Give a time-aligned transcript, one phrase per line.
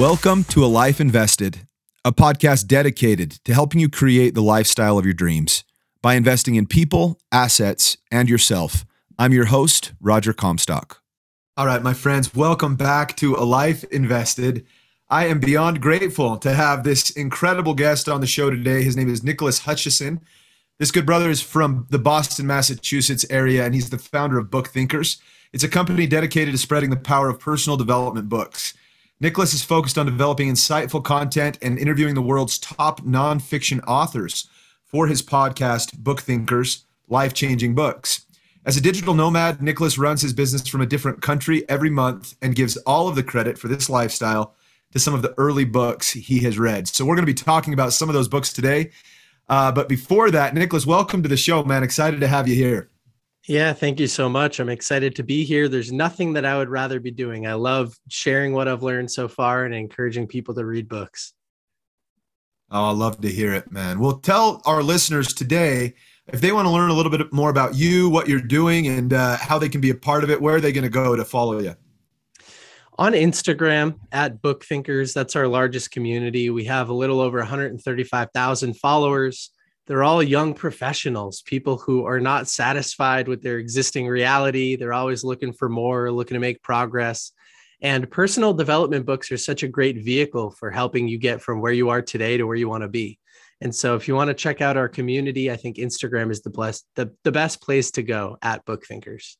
[0.00, 1.68] Welcome to A Life Invested,
[2.06, 5.62] a podcast dedicated to helping you create the lifestyle of your dreams
[6.00, 8.86] by investing in people, assets, and yourself.
[9.18, 11.02] I'm your host, Roger Comstock.
[11.54, 14.64] All right, my friends, welcome back to A Life Invested.
[15.10, 18.82] I am beyond grateful to have this incredible guest on the show today.
[18.82, 20.22] His name is Nicholas Hutchison.
[20.78, 25.18] This good brother is from the Boston, Massachusetts area, and he's the founder of BookThinkers.
[25.52, 28.72] It's a company dedicated to spreading the power of personal development books.
[29.22, 34.48] Nicholas is focused on developing insightful content and interviewing the world's top nonfiction authors
[34.86, 38.24] for his podcast, BookThinkers Life Changing Books.
[38.64, 42.56] As a digital nomad, Nicholas runs his business from a different country every month and
[42.56, 44.54] gives all of the credit for this lifestyle
[44.92, 46.88] to some of the early books he has read.
[46.88, 48.90] So, we're going to be talking about some of those books today.
[49.50, 51.82] Uh, but before that, Nicholas, welcome to the show, man.
[51.82, 52.88] Excited to have you here.
[53.50, 54.60] Yeah, thank you so much.
[54.60, 55.68] I'm excited to be here.
[55.68, 57.48] There's nothing that I would rather be doing.
[57.48, 61.32] I love sharing what I've learned so far and encouraging people to read books.
[62.70, 63.98] Oh, I love to hear it, man.
[63.98, 65.94] Well, tell our listeners today
[66.28, 69.12] if they want to learn a little bit more about you, what you're doing, and
[69.12, 70.40] uh, how they can be a part of it.
[70.40, 71.74] Where are they going to go to follow you?
[73.00, 75.12] On Instagram at BookThinkers.
[75.12, 76.50] That's our largest community.
[76.50, 79.50] We have a little over 135,000 followers
[79.90, 84.76] they're all young professionals, people who are not satisfied with their existing reality.
[84.76, 87.32] They're always looking for more, looking to make progress.
[87.82, 91.72] And personal development books are such a great vehicle for helping you get from where
[91.72, 93.18] you are today to where you want to be.
[93.60, 96.50] And so if you want to check out our community, I think Instagram is the
[96.50, 99.38] best the, the best place to go at BookThinkers.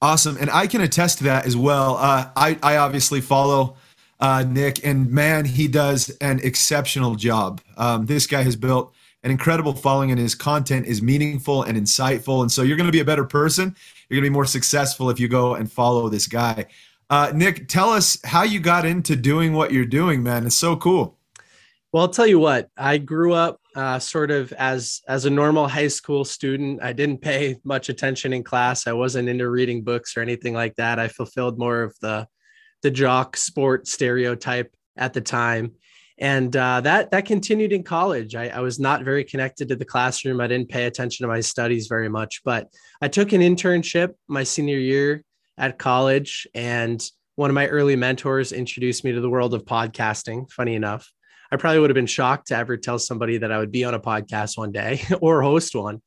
[0.00, 0.36] Awesome.
[0.36, 1.96] And I can attest to that as well.
[1.96, 3.78] Uh, I, I obviously follow
[4.22, 7.60] uh, Nick, and man, he does an exceptional job.
[7.76, 12.40] Um, this guy has built an incredible following, and his content is meaningful and insightful.
[12.40, 13.74] And so, you're going to be a better person.
[14.08, 16.66] You're going to be more successful if you go and follow this guy.
[17.10, 20.46] Uh, Nick, tell us how you got into doing what you're doing, man.
[20.46, 21.18] It's so cool.
[21.90, 22.70] Well, I'll tell you what.
[22.76, 26.80] I grew up uh, sort of as as a normal high school student.
[26.80, 28.86] I didn't pay much attention in class.
[28.86, 31.00] I wasn't into reading books or anything like that.
[31.00, 32.28] I fulfilled more of the
[32.82, 35.72] the jock sport stereotype at the time.
[36.18, 38.34] And uh, that that continued in college.
[38.34, 40.40] I, I, was not very connected to the classroom.
[40.40, 42.68] I didn't pay attention to my studies very much but
[43.00, 45.24] i took an internship my senior year
[45.58, 47.02] at college and
[47.36, 51.10] one of my early mentors introduced me to the world of podcasting funny enough.
[51.50, 53.94] I probably would have been shocked to ever tell somebody that i would be on
[53.94, 56.02] a podcast one day or host one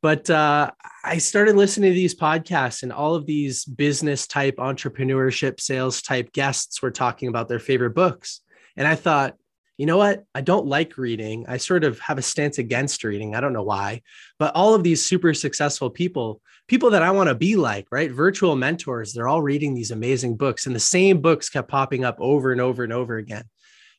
[0.00, 0.70] but uh,
[1.04, 6.32] I started listening to these podcasts, and all of these business type, entrepreneurship, sales type
[6.32, 8.40] guests were talking about their favorite books.
[8.76, 9.34] And I thought,
[9.76, 10.24] you know what?
[10.34, 11.46] I don't like reading.
[11.48, 13.34] I sort of have a stance against reading.
[13.34, 14.02] I don't know why,
[14.38, 18.10] but all of these super successful people, people that I want to be like, right?
[18.10, 22.16] Virtual mentors, they're all reading these amazing books, and the same books kept popping up
[22.20, 23.44] over and over and over again.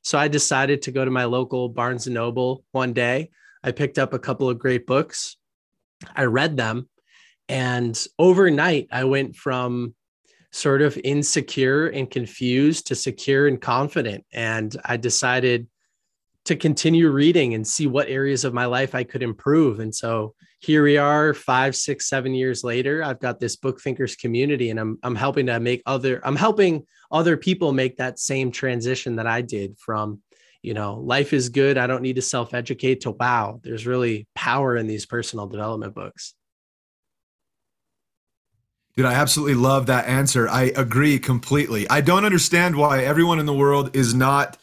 [0.01, 3.31] So I decided to go to my local Barnes and Noble one day.
[3.63, 5.35] I picked up a couple of great books
[6.15, 6.89] I read them.
[7.47, 9.95] And overnight, I went from
[10.51, 14.25] sort of insecure and confused to secure and confident.
[14.33, 15.67] And I decided
[16.45, 19.79] to continue reading and see what areas of my life I could improve.
[19.79, 23.03] And so here we are, five, six, seven years later.
[23.03, 27.37] I've got this BookThinkers community, and I'm I'm helping to make other I'm helping other
[27.37, 30.21] people make that same transition that I did from
[30.61, 31.77] you know, life is good.
[31.77, 35.95] I don't need to self educate to wow, there's really power in these personal development
[35.95, 36.33] books.
[38.95, 40.49] Dude, I absolutely love that answer.
[40.49, 41.89] I agree completely.
[41.89, 44.57] I don't understand why everyone in the world is not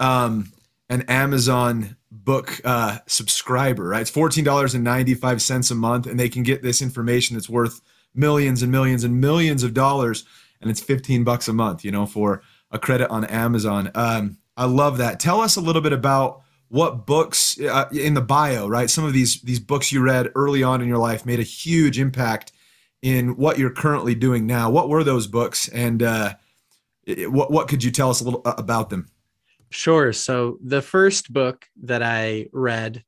[0.00, 0.50] um,
[0.88, 4.00] an Amazon book uh, subscriber, right?
[4.00, 7.82] It's $14.95 a month, and they can get this information that's worth
[8.14, 10.24] millions and millions and millions of dollars,
[10.60, 13.90] and it's 15 bucks a month, you know, for a credit on Amazon.
[13.94, 15.20] Um, I love that.
[15.20, 18.88] Tell us a little bit about what books uh, in the bio, right?
[18.88, 21.98] Some of these these books you read early on in your life made a huge
[21.98, 22.52] impact
[23.02, 24.70] in what you're currently doing now.
[24.70, 26.34] What were those books, and uh,
[27.06, 29.10] what what could you tell us a little uh, about them?
[29.70, 30.12] Sure.
[30.12, 33.04] So the first book that I read,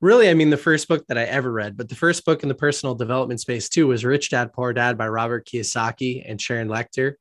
[0.00, 2.48] really, I mean, the first book that I ever read, but the first book in
[2.48, 6.68] the personal development space too was Rich Dad Poor Dad by Robert Kiyosaki and Sharon
[6.68, 7.14] Lechter.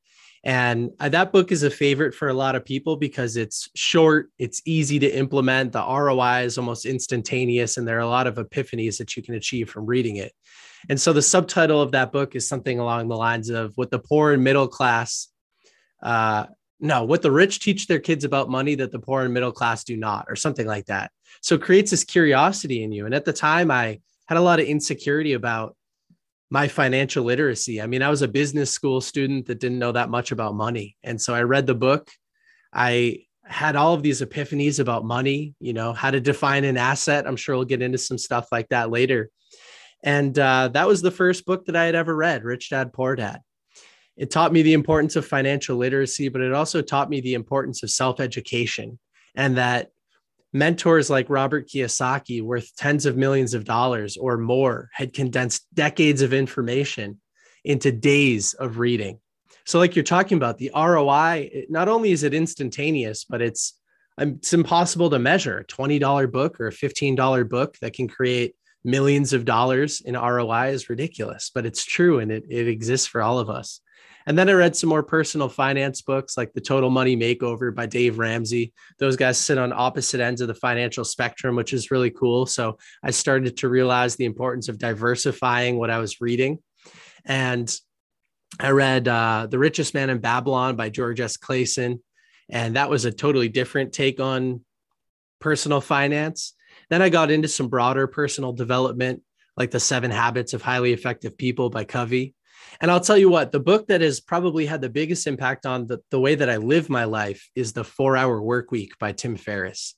[0.45, 4.29] And uh, that book is a favorite for a lot of people because it's short,
[4.37, 8.35] it's easy to implement, the ROI is almost instantaneous, and there are a lot of
[8.35, 10.33] epiphanies that you can achieve from reading it.
[10.87, 13.97] And so the subtitle of that book is something along the lines of what the
[13.97, 15.29] poor and middle class,
[16.03, 16.45] uh,
[16.79, 19.83] no, what the rich teach their kids about money that the poor and middle class
[19.83, 21.09] do not, or something like that.
[21.41, 23.07] So it creates this curiosity in you.
[23.07, 25.75] And at the time, I had a lot of insecurity about
[26.49, 27.81] my financial literacy.
[27.81, 30.95] I mean, I was a business school student that didn't know that much about money.
[31.03, 32.11] And so I read the book.
[32.73, 37.27] I had all of these epiphanies about money, you know, how to define an asset.
[37.27, 39.29] I'm sure we'll get into some stuff like that later.
[40.03, 43.15] And uh, that was the first book that I had ever read, Rich Dad Poor
[43.15, 43.41] Dad.
[44.17, 47.83] It taught me the importance of financial literacy, but it also taught me the importance
[47.83, 48.99] of self education
[49.35, 49.89] and that
[50.55, 56.21] mentors like Robert Kiyosaki, worth tens of millions of dollars or more, had condensed decades
[56.21, 57.19] of information
[57.65, 59.19] into days of reading.
[59.65, 63.73] So, like you're talking about, the ROI, not only is it instantaneous, but it's
[64.17, 65.59] um, it's impossible to measure.
[65.59, 68.55] A $20 book or a $15 book that can create
[68.85, 73.21] millions of dollars in ROI is ridiculous, but it's true and it, it exists for
[73.21, 73.81] all of us.
[74.27, 77.85] And then I read some more personal finance books like The Total Money Makeover by
[77.85, 78.73] Dave Ramsey.
[78.97, 82.45] Those guys sit on opposite ends of the financial spectrum, which is really cool.
[82.45, 86.59] So I started to realize the importance of diversifying what I was reading.
[87.23, 87.73] And
[88.59, 91.37] I read uh, The Richest Man in Babylon by George S.
[91.37, 92.01] Clason.
[92.49, 94.61] And that was a totally different take on
[95.39, 96.53] personal finance.
[96.89, 99.23] Then I got into some broader personal development,
[99.57, 102.34] like The Seven Habits of Highly Effective People by Covey.
[102.81, 105.87] And I'll tell you what, the book that has probably had the biggest impact on
[105.87, 109.11] the, the way that I live my life is The Four Hour Work Week by
[109.11, 109.95] Tim Ferriss.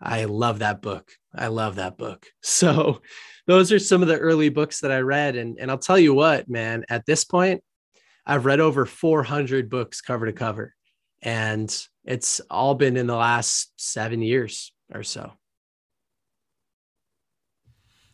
[0.00, 1.10] I love that book.
[1.34, 2.26] I love that book.
[2.42, 3.00] So,
[3.46, 5.34] those are some of the early books that I read.
[5.34, 7.64] And, and I'll tell you what, man, at this point,
[8.24, 10.74] I've read over 400 books cover to cover.
[11.22, 11.74] And
[12.04, 15.32] it's all been in the last seven years or so.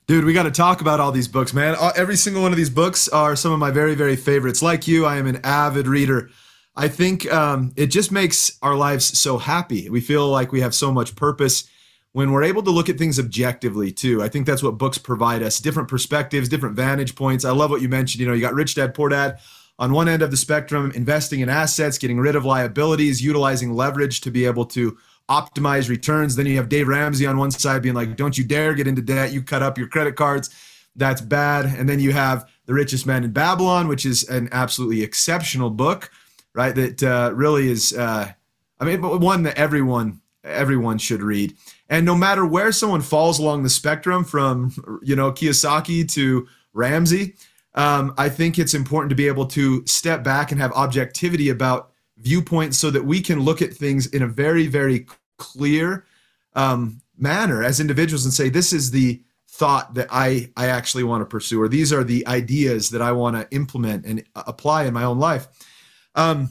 [0.07, 1.75] Dude, we got to talk about all these books, man.
[1.77, 4.63] Uh, every single one of these books are some of my very, very favorites.
[4.63, 6.31] Like you, I am an avid reader.
[6.77, 9.91] I think um, it just makes our lives so happy.
[9.91, 11.69] We feel like we have so much purpose
[12.13, 14.23] when we're able to look at things objectively, too.
[14.23, 17.45] I think that's what books provide us different perspectives, different vantage points.
[17.45, 18.21] I love what you mentioned.
[18.21, 19.41] You know, you got Rich Dad, Poor Dad
[19.79, 24.21] on one end of the spectrum, investing in assets, getting rid of liabilities, utilizing leverage
[24.21, 24.97] to be able to
[25.29, 26.37] optimize returns.
[26.37, 29.03] Then you have Dave Ramsey on one side being like, don't you dare get into
[29.03, 29.33] debt.
[29.33, 30.51] You cut up your credit cards.
[30.95, 31.67] That's bad.
[31.67, 36.11] And then you have The Richest Man in Babylon, which is an absolutely exceptional book,
[36.55, 36.75] right?
[36.75, 38.33] That uh, really is, uh,
[38.81, 41.57] I mean, one that everyone everyone should read.
[41.89, 47.35] And no matter where someone falls along the spectrum from, you know, Kiyosaki to Ramsey,
[47.75, 51.91] um, I think it's important to be able to step back and have objectivity about
[52.19, 55.07] viewpoints so that we can look at things in a very, very
[55.39, 56.07] clear
[56.55, 61.23] um, manner as individuals and say, this is the thought that I, I actually want
[61.23, 64.95] to pursue, or these are the ideas that I want to implement and apply in
[64.95, 65.49] my own life.
[66.15, 66.51] Um,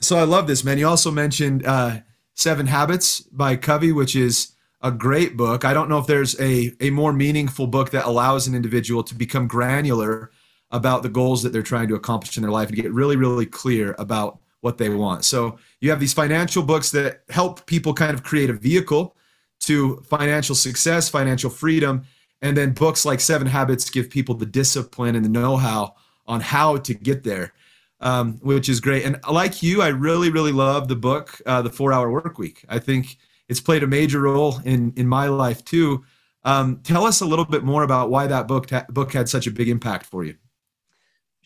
[0.00, 0.78] so I love this, man.
[0.78, 1.98] You also mentioned uh,
[2.34, 5.64] Seven Habits by Covey, which is a great book.
[5.64, 9.14] I don't know if there's a, a more meaningful book that allows an individual to
[9.14, 10.30] become granular
[10.70, 13.46] about the goals that they're trying to accomplish in their life and get really, really
[13.46, 15.24] clear about what they want.
[15.24, 19.16] So you have these financial books that help people kind of create a vehicle
[19.60, 22.04] to financial success, financial freedom,
[22.42, 25.94] and then books like Seven Habits give people the discipline and the know-how
[26.26, 27.52] on how to get there,
[28.00, 29.04] um, which is great.
[29.04, 32.64] And like you, I really, really love the book, uh, The Four Hour Work Week.
[32.68, 33.16] I think
[33.48, 36.04] it's played a major role in in my life too.
[36.44, 39.46] Um, tell us a little bit more about why that book ta- book had such
[39.46, 40.36] a big impact for you.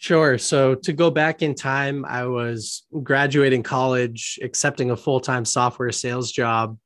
[0.02, 0.36] Sure.
[0.36, 5.92] So to go back in time, I was graduating college, accepting a full time software
[5.92, 6.76] sales job.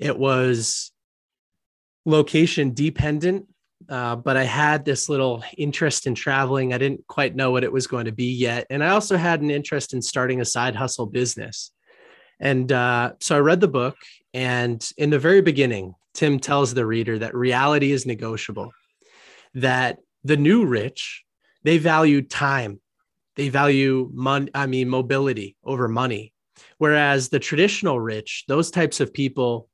[0.00, 0.90] It was
[2.04, 3.46] location dependent,
[3.88, 6.74] uh, but I had this little interest in traveling.
[6.74, 8.66] I didn't quite know what it was going to be yet.
[8.70, 11.70] And I also had an interest in starting a side hustle business.
[12.40, 13.96] And uh, so I read the book.
[14.32, 18.72] And in the very beginning, Tim tells the reader that reality is negotiable,
[19.54, 21.23] that the new rich,
[21.64, 22.80] they value time.
[23.36, 24.12] They value
[24.54, 26.32] i mean mobility over money.
[26.78, 29.68] Whereas the traditional rich those types of people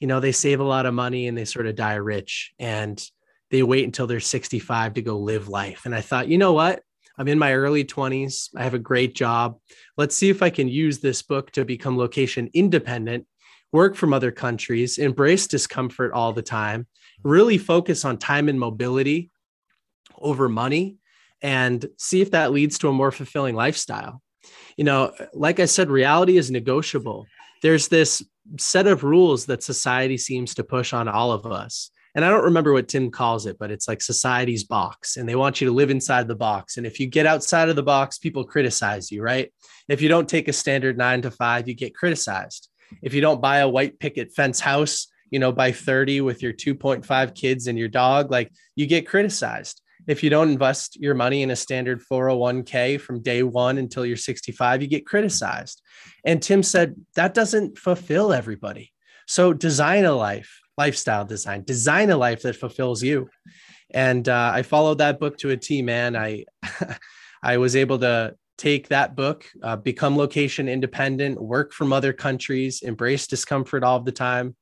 [0.00, 3.04] you know they save a lot of money and they sort of die rich and
[3.50, 5.82] they wait until they're 65 to go live life.
[5.84, 6.82] And i thought you know what?
[7.18, 9.58] I'm in my early 20s i have a great job.
[9.98, 13.26] Let's see if i can use this book to become location independent
[13.72, 16.86] work from other countries embrace discomfort all the time
[17.24, 19.30] really focus on time and mobility
[20.18, 20.98] over money
[21.42, 24.22] and see if that leads to a more fulfilling lifestyle.
[24.76, 27.26] You know, like I said, reality is negotiable.
[27.62, 28.22] There's this
[28.58, 31.90] set of rules that society seems to push on all of us.
[32.14, 35.34] And I don't remember what Tim calls it, but it's like society's box, and they
[35.34, 36.76] want you to live inside the box.
[36.76, 39.50] And if you get outside of the box, people criticize you, right?
[39.88, 42.68] If you don't take a standard nine to five, you get criticized.
[43.00, 46.52] If you don't buy a white picket fence house, you know, by 30 with your
[46.52, 49.80] 2.5 kids and your dog, like you get criticized.
[50.06, 54.16] If you don't invest your money in a standard 401k from day one until you're
[54.16, 55.82] 65, you get criticized.
[56.24, 58.92] And Tim said that doesn't fulfill everybody.
[59.26, 63.28] So design a life, lifestyle design, design a life that fulfills you.
[63.90, 66.16] And uh, I followed that book to a T, man.
[66.16, 66.44] I,
[67.42, 72.82] I was able to take that book, uh, become location independent, work from other countries,
[72.82, 74.54] embrace discomfort all the time,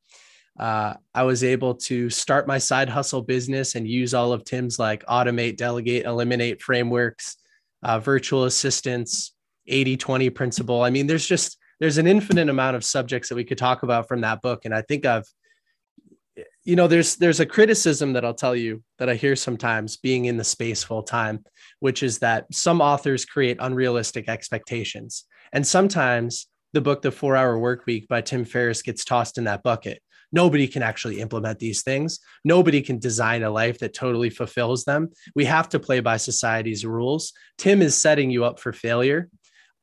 [0.59, 4.79] uh, I was able to start my side hustle business and use all of Tim's
[4.79, 7.37] like automate, delegate, eliminate frameworks,
[7.83, 9.33] uh, virtual assistants,
[9.67, 10.83] 80 20 principle.
[10.83, 14.09] I mean, there's just, there's an infinite amount of subjects that we could talk about
[14.09, 14.65] from that book.
[14.65, 15.27] And I think I've,
[16.65, 20.27] you know, there's, there's a criticism that I'll tell you that I hear sometimes being
[20.27, 21.45] in the space full time,
[21.79, 25.25] which is that some authors create unrealistic expectations.
[25.53, 29.45] And sometimes the book, The Four Hour Work Week by Tim Ferriss gets tossed in
[29.45, 30.03] that bucket
[30.33, 32.21] Nobody can actually implement these things.
[32.45, 35.11] Nobody can design a life that totally fulfills them.
[35.35, 37.33] We have to play by society's rules.
[37.59, 39.29] Tim is setting you up for failure.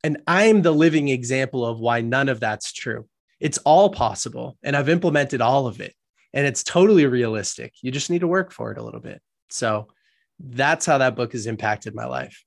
[0.04, 3.08] And I'm the living example of why none of that's true.
[3.40, 4.58] It's all possible.
[4.64, 5.94] And I've implemented all of it.
[6.34, 7.74] And it's totally realistic.
[7.82, 9.22] You just need to work for it a little bit.
[9.50, 9.88] So
[10.40, 12.44] that's how that book has impacted my life.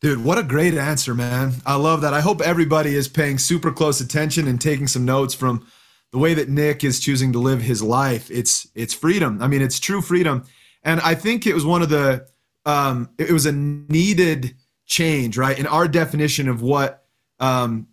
[0.00, 1.52] Dude, what a great answer, man.
[1.66, 2.14] I love that.
[2.14, 5.66] I hope everybody is paying super close attention and taking some notes from
[6.10, 8.30] the way that Nick is choosing to live his life.
[8.30, 9.42] It's it's freedom.
[9.42, 10.44] I mean, it's true freedom.
[10.82, 12.26] And I think it was one of the
[12.64, 15.58] um it was a needed change, right?
[15.58, 17.04] In our definition of what
[17.38, 17.86] um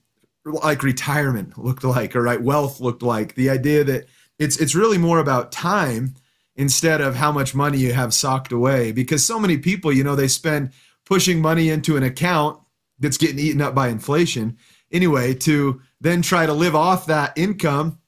[0.46, 3.36] like retirement looked like or right wealth looked like.
[3.36, 4.06] The idea that
[4.40, 6.16] it's it's really more about time
[6.56, 10.16] instead of how much money you have socked away because so many people, you know,
[10.16, 10.72] they spend
[11.08, 12.60] pushing money into an account
[13.00, 14.58] that's getting eaten up by inflation
[14.92, 18.00] anyway to then try to live off that income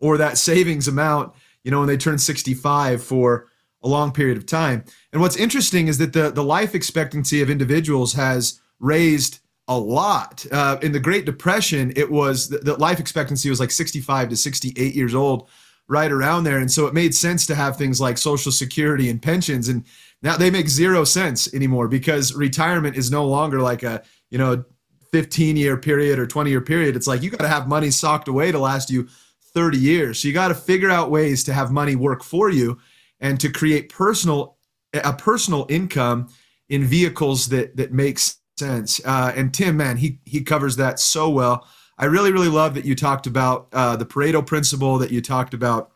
[0.00, 3.48] or that savings amount you know when they turn 65 for
[3.82, 4.82] a long period of time.
[5.12, 10.44] And what's interesting is that the, the life expectancy of individuals has raised a lot.
[10.50, 14.36] Uh, in the great depression it was the, the life expectancy was like 65 to
[14.36, 15.48] 68 years old
[15.86, 16.58] right around there.
[16.58, 19.68] And so it made sense to have things like social security and pensions.
[19.68, 19.84] And
[20.24, 24.64] now they make zero sense anymore because retirement is no longer like a, you know,
[25.12, 26.96] 15 year period or 20 year period.
[26.96, 29.06] It's like you got to have money socked away to last you
[29.52, 30.18] 30 years.
[30.18, 32.78] So you got to figure out ways to have money work for you
[33.20, 34.56] and to create personal
[34.94, 36.28] a personal income
[36.68, 39.00] in vehicles that that makes sense.
[39.04, 41.68] Uh, and Tim, man, he he covers that so well.
[41.98, 45.52] I really really love that you talked about uh, the Pareto principle, that you talked
[45.52, 45.92] about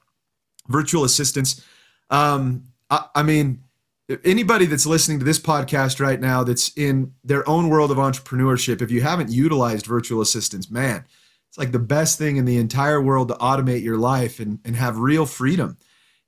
[0.68, 1.64] virtual assistants.
[2.10, 3.64] Um, I, I mean,
[4.24, 8.80] anybody that's listening to this podcast right now that's in their own world of entrepreneurship,
[8.80, 11.04] if you haven't utilized virtual assistants, man,
[11.48, 14.76] it's like the best thing in the entire world to automate your life and, and
[14.76, 15.76] have real freedom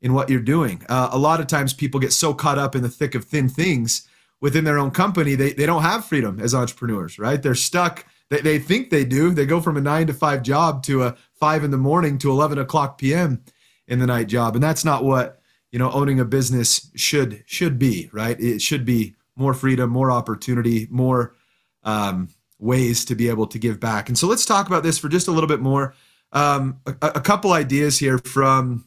[0.02, 0.82] in what you're doing.
[0.88, 3.48] Uh, a lot of times people get so caught up in the thick of thin
[3.48, 4.06] things
[4.40, 7.42] within their own company, they, they don't have freedom as entrepreneurs, right?
[7.42, 8.06] They're stuck.
[8.30, 9.32] They, they think they do.
[9.32, 12.30] They go from a nine to five job to a five in the morning to
[12.30, 13.44] 11 o'clock PM
[13.86, 14.54] in the night job.
[14.54, 15.39] And that's not what
[15.72, 18.38] you know owning a business should should be right?
[18.40, 21.34] It should be more freedom more opportunity more
[21.82, 24.08] um, ways to be able to give back.
[24.08, 25.94] And so let's talk about this for just a little bit more.
[26.32, 28.84] Um, a, a, couple ideas here from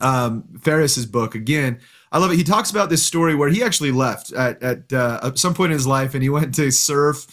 [0.00, 1.34] um, ferriss's book.
[1.34, 1.80] Again
[2.12, 2.36] i love it.
[2.36, 5.70] He talks about this story where he actually left at, at, uh, at some point
[5.70, 7.26] in his life and he went to surf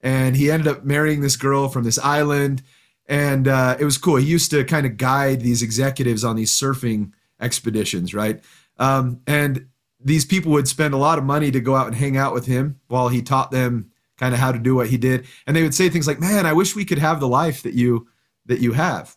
[0.00, 2.62] and he ended up marrying this girl from this island.
[3.06, 4.16] And uh, it was cool.
[4.16, 8.42] He used to kind of guide these executives on these surfing expeditions, right?
[8.78, 9.68] Um, and
[10.00, 12.46] these people would spend a lot of money to go out and hang out with
[12.46, 15.26] him while he taught them kind of how to do what he did.
[15.46, 17.74] And they would say things like, "Man, I wish we could have the life that
[17.74, 18.08] you
[18.46, 19.16] that you have."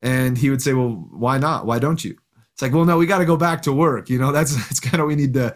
[0.00, 1.66] And he would say, "Well, why not?
[1.66, 2.16] Why don't you?"
[2.52, 4.10] It's like, "Well, no, we got to go back to work.
[4.10, 5.54] You know, that's that's kind of we need to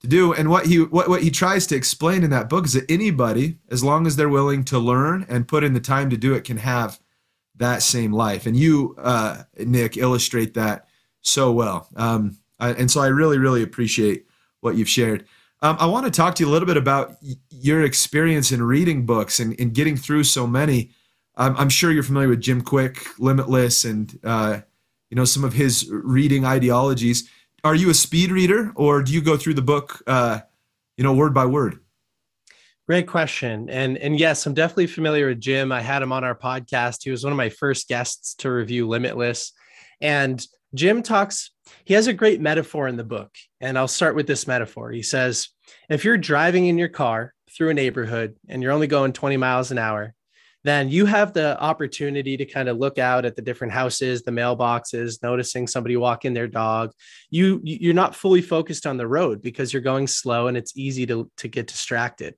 [0.00, 2.72] to do." And what he what what he tries to explain in that book is
[2.72, 6.16] that anybody, as long as they're willing to learn and put in the time to
[6.16, 6.98] do it, can have
[7.56, 8.46] that same life.
[8.46, 10.88] And you, uh, Nick, illustrate that
[11.24, 11.88] so well.
[11.96, 14.26] Um, I, and so I really, really appreciate
[14.60, 15.26] what you've shared.
[15.62, 17.16] Um, I want to talk to you a little bit about
[17.50, 20.90] your experience in reading books and, and getting through so many.
[21.36, 24.60] Um, I'm sure you're familiar with Jim Kwik, Limitless, and uh,
[25.10, 27.28] you know some of his reading ideologies.
[27.64, 30.40] Are you a speed reader, or do you go through the book, uh,
[30.96, 31.80] you know, word by word?
[32.86, 33.70] Great question.
[33.70, 35.72] And and yes, I'm definitely familiar with Jim.
[35.72, 37.02] I had him on our podcast.
[37.02, 39.52] He was one of my first guests to review Limitless.
[40.00, 41.50] And Jim talks,
[41.84, 43.30] he has a great metaphor in the book.
[43.60, 44.90] And I'll start with this metaphor.
[44.90, 45.48] He says,
[45.88, 49.70] if you're driving in your car through a neighborhood and you're only going 20 miles
[49.70, 50.14] an hour,
[50.64, 54.30] then you have the opportunity to kind of look out at the different houses, the
[54.30, 56.90] mailboxes, noticing somebody walking their dog.
[57.30, 61.04] You you're not fully focused on the road because you're going slow and it's easy
[61.06, 62.34] to, to get distracted.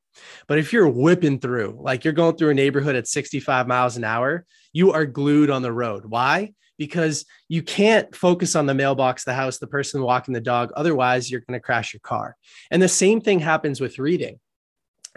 [0.49, 4.03] But if you're whipping through, like you're going through a neighborhood at 65 miles an
[4.03, 6.05] hour, you are glued on the road.
[6.05, 6.53] Why?
[6.79, 10.73] Because you can't focus on the mailbox, the house, the person walking the dog.
[10.77, 12.37] Otherwise, you're going to crash your car.
[12.71, 14.39] And the same thing happens with reading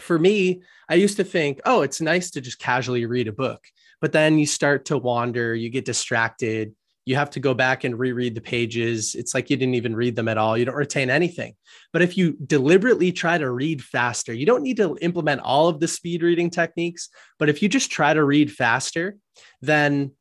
[0.02, 3.64] for me, I used to think, oh, it's nice to just casually read a book.
[4.02, 6.74] But then you start to wander, you get distracted,
[7.06, 9.16] you have to go back and reread the pages.
[9.16, 10.58] It's like you didn't even read them at all.
[10.58, 11.56] You don't retain anything.
[11.92, 15.80] But if you deliberately try to read faster, you don't need to implement all of
[15.80, 17.10] the speed reading techniques.
[17.40, 19.18] But if you just try to read faster,
[19.62, 20.12] then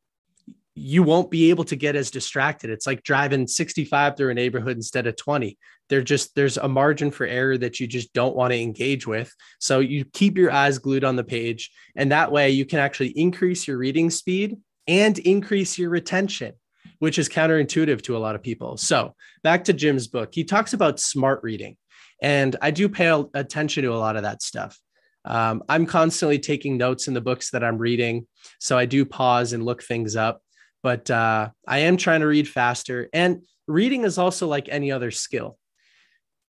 [0.79, 2.71] you won't be able to get as distracted.
[2.71, 5.59] It's like driving 65 through a neighborhood instead of 20.
[5.89, 9.33] There just there's a margin for error that you just don't want to engage with.
[9.59, 13.09] So you keep your eyes glued on the page and that way you can actually
[13.09, 14.57] increase your reading speed
[14.87, 16.53] and increase your retention,
[16.99, 18.77] which is counterintuitive to a lot of people.
[18.77, 20.31] So, back to Jim's book.
[20.33, 21.77] He talks about smart reading.
[22.21, 24.79] And I do pay attention to a lot of that stuff.
[25.25, 28.27] Um, I'm constantly taking notes in the books that I'm reading.
[28.59, 30.41] So I do pause and look things up
[30.83, 33.09] but uh, I am trying to read faster.
[33.13, 35.59] And reading is also like any other skill.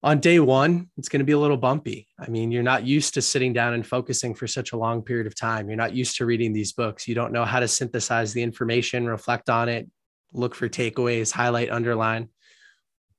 [0.01, 2.07] On day one, it's going to be a little bumpy.
[2.17, 5.27] I mean, you're not used to sitting down and focusing for such a long period
[5.27, 5.67] of time.
[5.67, 7.05] You're not used to reading these books.
[7.05, 9.89] You don't know how to synthesize the information, reflect on it,
[10.31, 12.29] look for takeaways, highlight, underline.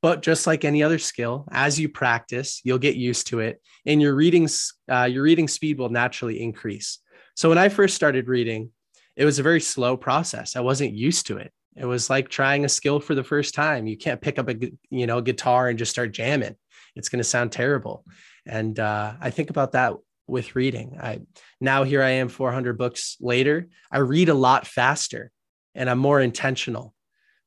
[0.00, 4.00] But just like any other skill, as you practice, you'll get used to it, and
[4.00, 4.48] your reading
[4.90, 7.00] uh, your reading speed will naturally increase.
[7.36, 8.70] So when I first started reading,
[9.20, 10.56] it was a very slow process.
[10.56, 11.52] I wasn't used to it.
[11.76, 13.86] It was like trying a skill for the first time.
[13.86, 14.56] You can't pick up a
[14.88, 16.56] you know guitar and just start jamming.
[16.96, 18.06] It's going to sound terrible.
[18.46, 19.92] And uh, I think about that
[20.26, 20.96] with reading.
[20.98, 21.20] I
[21.60, 23.68] now here I am 400 books later.
[23.92, 25.30] I read a lot faster
[25.74, 26.94] and I'm more intentional.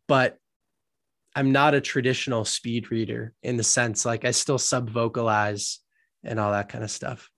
[0.08, 0.38] But
[1.36, 5.80] I'm not a traditional speed reader in the sense like I still sub vocalize
[6.24, 7.32] and all that kind of stuff.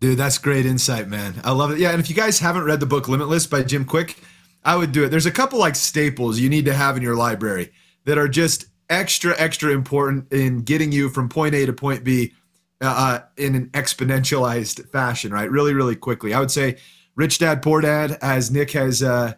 [0.00, 1.34] Dude, that's great insight, man.
[1.44, 1.78] I love it.
[1.78, 4.16] Yeah, and if you guys haven't read the book Limitless by Jim Kwik,
[4.64, 5.10] I would do it.
[5.10, 7.70] There's a couple like staples you need to have in your library
[8.06, 12.32] that are just extra, extra important in getting you from point A to point B
[12.80, 15.50] uh, uh, in an exponentialized fashion, right?
[15.50, 16.32] Really, really quickly.
[16.32, 16.78] I would say
[17.14, 19.34] Rich Dad Poor Dad, as Nick has, uh,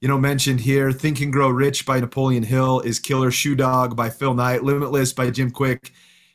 [0.00, 0.92] you know, mentioned here.
[0.92, 4.64] Think and Grow Rich by Napoleon Hill is Killer Shoe Dog by Phil Knight.
[4.64, 5.92] Limitless by Jim Kwik.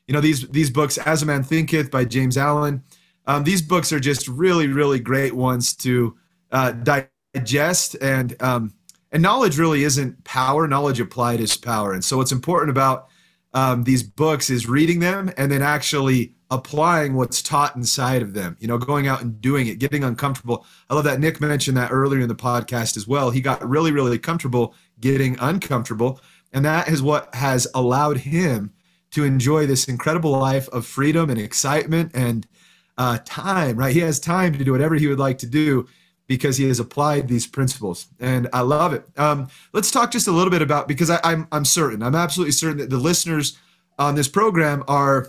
[0.08, 2.84] You know these these books, As a Man Thinketh by James Allen.
[3.26, 6.18] Um, these books are just really, really great ones to
[6.52, 8.74] uh, digest, and um,
[9.12, 10.68] and knowledge really isn't power.
[10.68, 13.08] Knowledge applied is power, and so what's important about
[13.54, 18.58] um, these books is reading them and then actually applying what's taught inside of them.
[18.60, 20.66] You know, going out and doing it, getting uncomfortable.
[20.90, 23.32] I love that Nick mentioned that earlier in the podcast as well.
[23.32, 26.20] He got really, really comfortable getting uncomfortable,
[26.54, 28.74] and that is what has allowed him
[29.12, 32.48] to enjoy this incredible life of freedom and excitement and
[32.98, 33.94] uh, time, right?
[33.94, 35.88] He has time to do whatever he would like to do
[36.28, 39.04] because he has applied these principles, and I love it.
[39.18, 42.54] Um, let's talk just a little bit about because I, I'm I'm certain, I'm absolutely
[42.54, 43.58] certain that the listeners
[44.00, 45.28] on this program are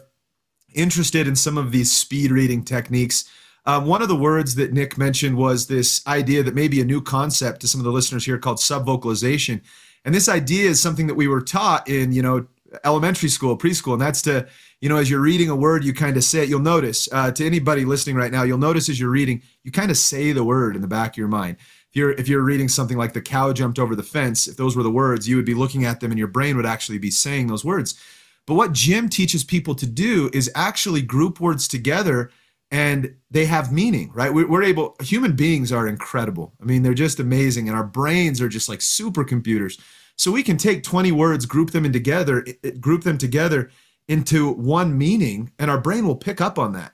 [0.75, 3.29] interested in some of these speed reading techniques.
[3.65, 6.85] Um, one of the words that Nick mentioned was this idea that may be a
[6.85, 9.61] new concept to some of the listeners here called subvocalization.
[10.05, 12.47] And this idea is something that we were taught in, you know,
[12.85, 14.47] elementary school, preschool, and that's to,
[14.81, 16.49] you know, as you're reading a word, you kind of say it.
[16.49, 19.91] You'll notice uh, to anybody listening right now, you'll notice as you're reading, you kind
[19.91, 21.57] of say the word in the back of your mind.
[21.91, 24.77] If you're if you're reading something like the cow jumped over the fence, if those
[24.77, 27.11] were the words, you would be looking at them, and your brain would actually be
[27.11, 28.01] saying those words.
[28.47, 32.31] But what Jim teaches people to do is actually group words together
[32.73, 34.33] and they have meaning, right?
[34.33, 36.55] We're able, human beings are incredible.
[36.61, 39.79] I mean, they're just amazing, and our brains are just like supercomputers.
[40.17, 42.45] So we can take 20 words, group them in together,
[42.81, 43.71] group them together
[44.09, 46.93] into one meaning, and our brain will pick up on that.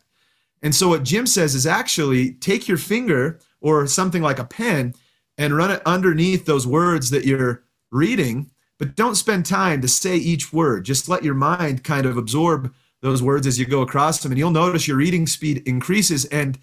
[0.62, 4.94] And so what Jim says is actually take your finger or something like a pen
[5.36, 10.16] and run it underneath those words that you're reading, but don't spend time to say
[10.16, 10.84] each word.
[10.84, 14.38] Just let your mind kind of absorb those words as you go across them, and
[14.38, 16.24] you'll notice your reading speed increases.
[16.26, 16.58] And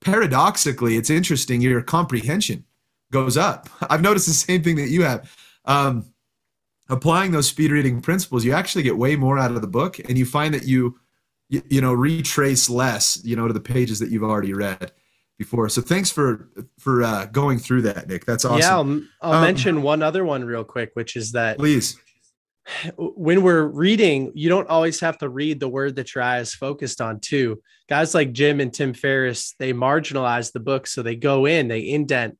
[0.00, 2.64] paradoxically, it's interesting, your comprehension
[3.12, 3.68] goes up.
[3.90, 5.30] I've noticed the same thing that you have
[5.66, 6.12] um,
[6.88, 10.16] applying those speed reading principles, you actually get way more out of the book, and
[10.16, 10.98] you find that you,
[11.48, 14.92] you, you know, retrace less, you know, to the pages that you've already read
[15.38, 15.68] before.
[15.68, 16.48] So thanks for
[16.78, 18.24] for uh, going through that, Nick.
[18.24, 18.58] That's awesome.
[18.60, 18.76] Yeah,
[19.28, 21.96] I'll, I'll um, mention one other one real quick, which is that please
[22.96, 26.54] when we're reading, you don't always have to read the word that your eye is
[26.54, 27.62] focused on, too.
[27.88, 30.86] Guys like Jim and Tim Ferriss, they marginalize the book.
[30.86, 32.36] So they go in, they indent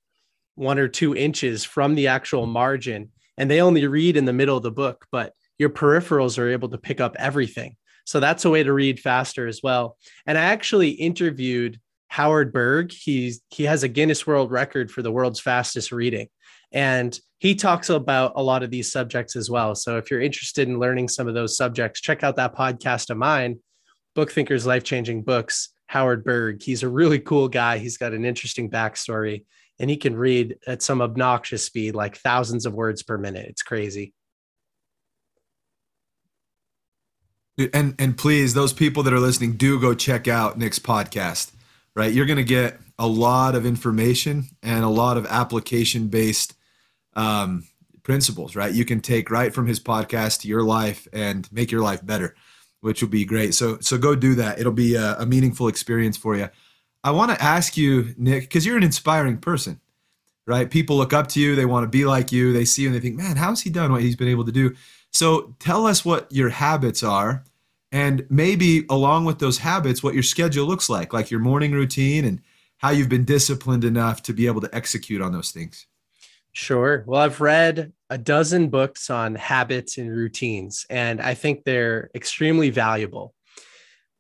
[0.57, 4.57] one or two inches from the actual margin, and they only read in the middle
[4.57, 7.77] of the book, but your peripherals are able to pick up everything.
[8.05, 9.97] So that's a way to read faster as well.
[10.27, 12.93] And I actually interviewed Howard Berg.
[12.93, 16.29] He's he has a Guinness World Record for the world's fastest reading.
[16.73, 19.75] And he talks about a lot of these subjects as well.
[19.75, 23.17] So if you're interested in learning some of those subjects, check out that podcast of
[23.17, 23.59] mine,
[24.17, 26.63] BookThinkers Life Changing Books, Howard Berg.
[26.63, 27.79] He's a really cool guy.
[27.79, 29.45] He's got an interesting backstory
[29.79, 33.47] and he can read at some obnoxious speed, like thousands of words per minute.
[33.49, 34.15] It's crazy.
[37.73, 41.53] And and please, those people that are listening, do go check out Nick's podcast.
[41.95, 46.55] Right, you're going to get a lot of information and a lot of application based
[47.15, 47.65] um,
[48.03, 48.55] principles.
[48.55, 52.05] Right, you can take right from his podcast to your life and make your life
[52.05, 52.35] better,
[52.83, 53.55] which will be great.
[53.55, 54.59] So so go do that.
[54.59, 56.51] It'll be a, a meaningful experience for you.
[57.07, 59.81] I want to ask you, Nick, because you're an inspiring person,
[60.45, 60.69] right?
[60.69, 62.97] People look up to you, they want to be like you, they see you and
[62.97, 64.75] they think, man, how's he done what he's been able to do?
[65.13, 67.45] So tell us what your habits are
[67.93, 72.25] and maybe along with those habits, what your schedule looks like, like your morning routine
[72.25, 72.43] and
[72.79, 75.87] how you've been disciplined enough to be able to execute on those things.
[76.55, 77.05] Sure.
[77.07, 82.71] Well, I've read a dozen books on habits and routines, and I think they're extremely
[82.71, 83.33] valuable.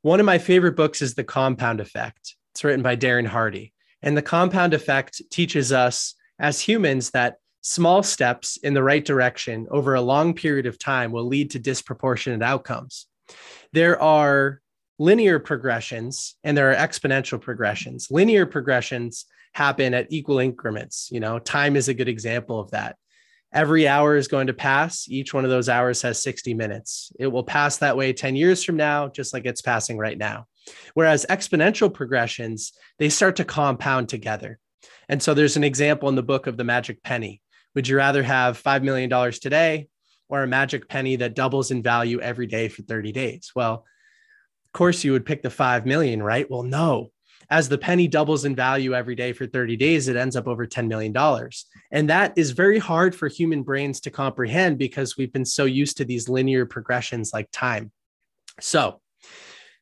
[0.02, 2.36] One of my favorite books is The Compound Effect.
[2.56, 3.74] It's written by Darren Hardy.
[4.00, 9.66] And The Compound Effect teaches us as humans that small steps in the right direction
[9.70, 13.08] over a long period of time will lead to disproportionate outcomes.
[13.74, 14.62] There are
[14.98, 18.08] linear progressions and there are exponential progressions.
[18.10, 21.10] Linear progressions happen at equal increments.
[21.12, 22.96] You know, time is a good example of that.
[23.52, 25.06] Every hour is going to pass.
[25.10, 27.12] Each one of those hours has 60 minutes.
[27.18, 30.46] It will pass that way 10 years from now, just like it's passing right now.
[30.94, 34.58] Whereas exponential progressions, they start to compound together.
[35.08, 37.40] And so there's an example in the book of the magic penny.
[37.74, 39.88] Would you rather have $5 million today
[40.28, 43.52] or a magic penny that doubles in value every day for 30 days?
[43.54, 43.84] Well,
[44.64, 46.50] of course, you would pick the 5 million, right?
[46.50, 47.10] Well, no.
[47.48, 50.66] As the penny doubles in value every day for 30 days, it ends up over
[50.66, 51.14] $10 million.
[51.92, 55.98] And that is very hard for human brains to comprehend because we've been so used
[55.98, 57.92] to these linear progressions like time.
[58.58, 59.00] So,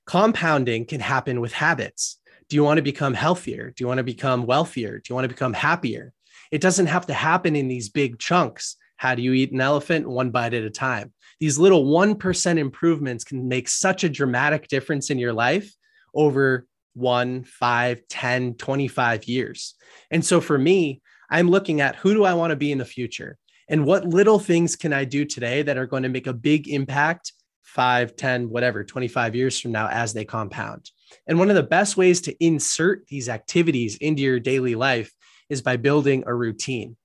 [0.06, 2.18] compounding can happen with habits.
[2.48, 3.72] Do you want to become healthier?
[3.74, 4.98] Do you want to become wealthier?
[4.98, 6.12] Do you want to become happier?
[6.50, 8.76] It doesn't have to happen in these big chunks.
[8.96, 10.08] How do you eat an elephant?
[10.08, 11.12] One bite at a time.
[11.40, 15.72] These little 1% improvements can make such a dramatic difference in your life
[16.14, 19.74] over one, five, 10, 25 years.
[20.10, 22.84] And so for me, I'm looking at who do I want to be in the
[22.84, 23.36] future?
[23.68, 26.68] And what little things can I do today that are going to make a big
[26.68, 27.32] impact
[27.64, 30.90] five, 10, whatever, 25 years from now as they compound?
[31.26, 35.12] And one of the best ways to insert these activities into your daily life
[35.48, 36.96] is by building a routine.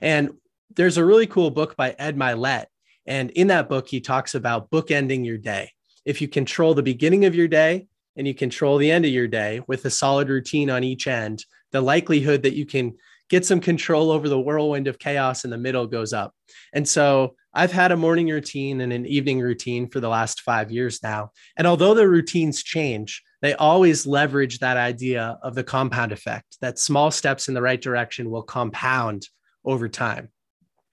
[0.00, 0.30] And
[0.74, 2.66] there's a really cool book by Ed Mylett.
[3.06, 5.72] And in that book, he talks about bookending your day.
[6.04, 9.28] If you control the beginning of your day and you control the end of your
[9.28, 12.94] day with a solid routine on each end, the likelihood that you can
[13.28, 16.32] get some control over the whirlwind of chaos in the middle goes up.
[16.72, 20.70] And so I've had a morning routine and an evening routine for the last five
[20.70, 21.30] years now.
[21.56, 26.78] And although the routines change, they always leverage that idea of the compound effect that
[26.78, 29.26] small steps in the right direction will compound
[29.64, 30.28] over time.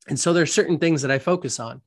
[0.08, 1.82] And so there are certain things that I focus on.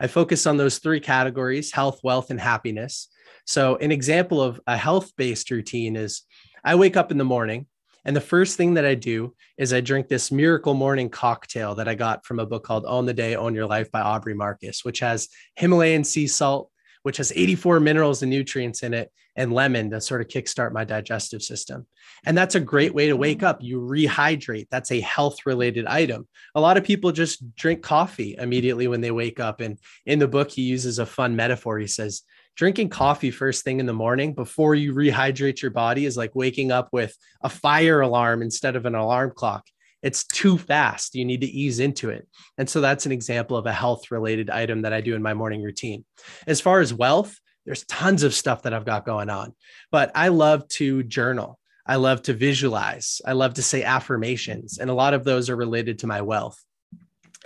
[0.00, 3.08] I focus on those three categories health, wealth, and happiness.
[3.44, 6.22] So, an example of a health based routine is
[6.64, 7.66] I wake up in the morning,
[8.04, 11.88] and the first thing that I do is I drink this miracle morning cocktail that
[11.88, 14.84] I got from a book called Own the Day, Own Your Life by Aubrey Marcus,
[14.84, 16.70] which has Himalayan sea salt,
[17.02, 20.84] which has 84 minerals and nutrients in it, and lemon to sort of kickstart my
[20.84, 21.86] digestive system.
[22.26, 23.62] And that's a great way to wake up.
[23.62, 24.68] You rehydrate.
[24.70, 26.28] That's a health related item.
[26.54, 29.60] A lot of people just drink coffee immediately when they wake up.
[29.60, 31.78] And in the book, he uses a fun metaphor.
[31.78, 32.22] He says,
[32.56, 36.70] drinking coffee first thing in the morning before you rehydrate your body is like waking
[36.70, 39.64] up with a fire alarm instead of an alarm clock
[40.02, 41.14] it's too fast.
[41.14, 42.28] You need to ease into it.
[42.58, 45.32] And so that's an example of a health related item that I do in my
[45.32, 46.04] morning routine.
[46.46, 49.54] As far as wealth, there's tons of stuff that I've got going on,
[49.92, 51.60] but I love to journal.
[51.86, 53.20] I love to visualize.
[53.24, 54.78] I love to say affirmations.
[54.78, 56.60] And a lot of those are related to my wealth.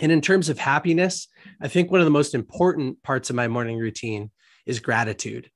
[0.01, 1.29] And in terms of happiness,
[1.61, 4.31] I think one of the most important parts of my morning routine
[4.67, 5.51] is gratitude.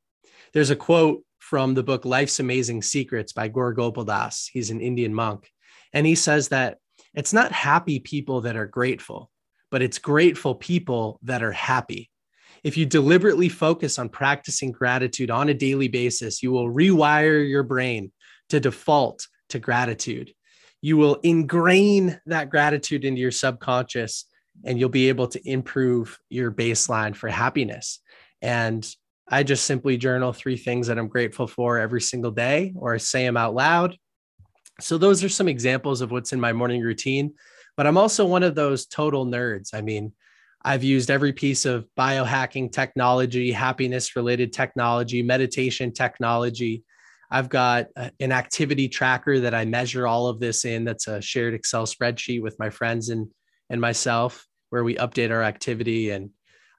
[0.53, 4.49] There's a quote from the book Life's Amazing Secrets by Gaur Gopal Das.
[4.53, 5.51] He's an Indian monk.
[5.93, 6.79] And he says that
[7.15, 9.31] it's not happy people that are grateful,
[9.71, 12.11] but it's grateful people that are happy.
[12.63, 17.63] If you deliberately focus on practicing gratitude on a daily basis, you will rewire your
[17.63, 18.13] brain
[18.51, 20.33] to default to gratitude.
[20.83, 24.27] You will ingrain that gratitude into your subconscious
[24.65, 28.01] and you'll be able to improve your baseline for happiness.
[28.43, 28.87] And
[29.31, 33.25] I just simply journal three things that I'm grateful for every single day or say
[33.25, 33.97] them out loud.
[34.81, 37.35] So, those are some examples of what's in my morning routine.
[37.77, 39.73] But I'm also one of those total nerds.
[39.73, 40.13] I mean,
[40.63, 46.85] I've used every piece of biohacking technology, happiness related technology, meditation technology.
[47.31, 50.85] I've got uh, an activity tracker that I measure all of this in.
[50.85, 53.31] That's a shared Excel spreadsheet with my friends and,
[53.71, 56.11] and myself, where we update our activity.
[56.11, 56.31] And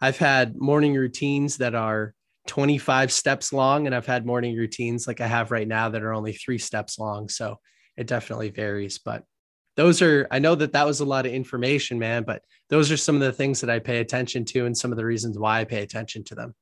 [0.02, 2.14] I've had morning routines that are
[2.52, 6.14] 25 steps long, and I've had morning routines like I have right now that are
[6.14, 7.30] only three steps long.
[7.30, 7.56] So
[7.96, 9.00] it definitely varies.
[9.00, 9.24] But
[9.78, 12.98] those are i know that that was a lot of information man but those are
[12.98, 15.62] some of the things that i pay attention to and some of the reasons why
[15.62, 16.54] i pay attention to them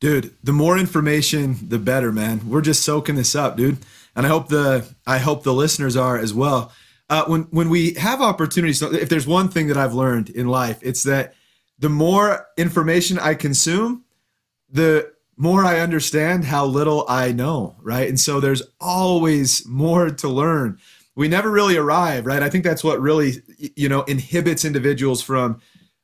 [0.00, 3.76] dude the more information the better man we're just soaking this up dude
[4.16, 6.72] and i hope the i hope the listeners are as well
[7.10, 10.78] uh, when when we have opportunities if there's one thing that i've learned in life
[10.80, 11.34] it's that
[11.84, 14.04] the more information i consume
[14.74, 18.08] the more I understand how little I know, right?
[18.08, 20.78] And so there's always more to learn.
[21.16, 22.42] We never really arrive, right?
[22.42, 23.42] I think that's what really,
[23.76, 25.60] you know, inhibits individuals from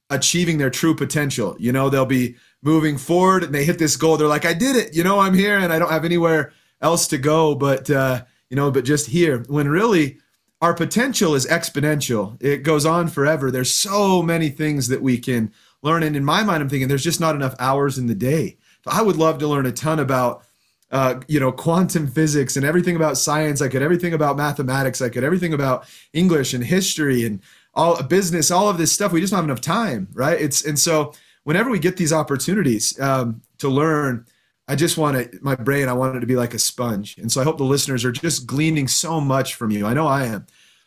[0.09, 1.57] achieving their true potential.
[1.59, 4.17] You know, they'll be moving forward and they hit this goal.
[4.17, 4.95] They're like, I did it.
[4.95, 8.57] You know, I'm here and I don't have anywhere else to go, but, uh, you
[8.57, 9.45] know, but just here.
[9.49, 10.19] When really
[10.61, 13.51] our potential is exponential, it goes on forever.
[13.51, 16.03] There's so many things that we can learn.
[16.03, 19.03] And in my mind, I'm thinking there's just not enough hours in the day I
[19.03, 20.45] would love to learn a ton about
[20.91, 23.63] uh, you know, quantum physics and everything about science.
[23.63, 25.01] I could everything about mathematics.
[25.01, 27.41] I could everything about English and history and
[27.75, 29.13] all business, all of this stuff.
[29.13, 30.41] We just don't have enough time, right?
[30.41, 31.13] It's and so
[31.45, 34.27] whenever we get these opportunities um, to learn,
[34.67, 35.89] I just want to my brain.
[35.89, 38.11] I want it to be like a sponge, and so I hope the listeners are
[38.11, 39.87] just gleaning so much from you.
[39.87, 40.47] I know I am.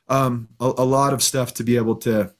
[0.09, 2.33] Um, a, a lot of stuff to be able to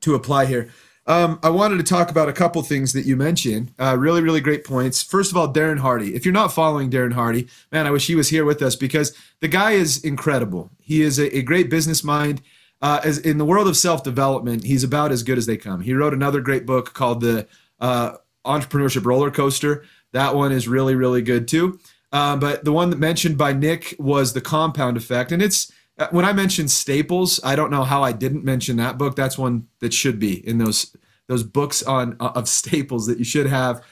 [0.00, 0.70] to apply here.
[1.06, 3.72] Um, I wanted to talk about a couple things that you mentioned.
[3.78, 5.02] Uh, really, really great points.
[5.02, 6.14] First of all, Darren Hardy.
[6.14, 9.16] If you're not following Darren Hardy, man, I wish he was here with us because
[9.40, 10.70] the guy is incredible.
[10.80, 12.42] He is a, a great business mind.
[12.82, 15.80] Uh, as in the world of self development, he's about as good as they come.
[15.80, 17.46] He wrote another great book called the
[17.80, 19.84] uh, Entrepreneurship Roller Coaster.
[20.12, 21.78] That one is really, really good too.
[22.12, 25.72] Uh, but the one that mentioned by Nick was the Compound Effect, and it's
[26.10, 29.16] when I mentioned Staples, I don't know how I didn't mention that book.
[29.16, 30.94] That's one that should be in those
[31.26, 33.82] those books on uh, of staples that you should have.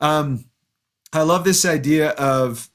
[0.00, 0.46] Um,
[1.12, 2.70] I love this idea of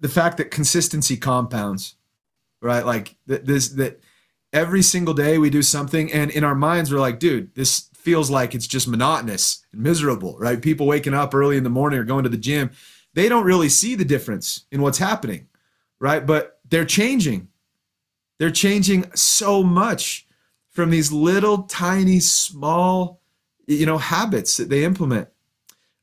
[0.00, 1.94] the fact that consistency compounds,
[2.60, 2.84] right?
[2.84, 4.00] Like this that
[4.52, 8.30] every single day we do something, and in our minds we're like, dude, this feels
[8.30, 10.60] like it's just monotonous and miserable, right?
[10.60, 12.70] People waking up early in the morning or going to the gym,
[13.14, 15.46] they don't really see the difference in what's happening,
[16.00, 16.26] right?
[16.26, 17.48] But they're changing
[18.38, 20.26] they're changing so much
[20.72, 23.20] from these little tiny small
[23.66, 25.28] you know habits that they implement.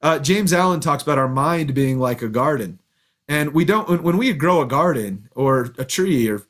[0.01, 2.79] Uh, james allen talks about our mind being like a garden.
[3.27, 6.41] And we don't when, we grow a garden or a tree or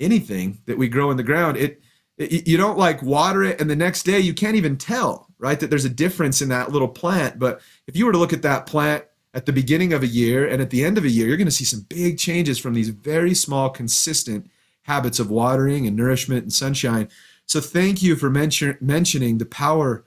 [0.00, 1.82] anything that we grow in the ground it,
[2.16, 5.60] it you don't like water it and the next day you can't even tell right
[5.60, 7.38] that there's a difference in that little plant.
[7.38, 10.46] But if you were to look at that plant at the beginning of a year
[10.46, 12.74] and at the end of a year you're going to see some big changes from
[12.74, 14.50] these very small consistent
[14.82, 17.08] habits of watering and nourishment and sunshine.
[17.46, 20.04] So thank you for mention, mentioning the power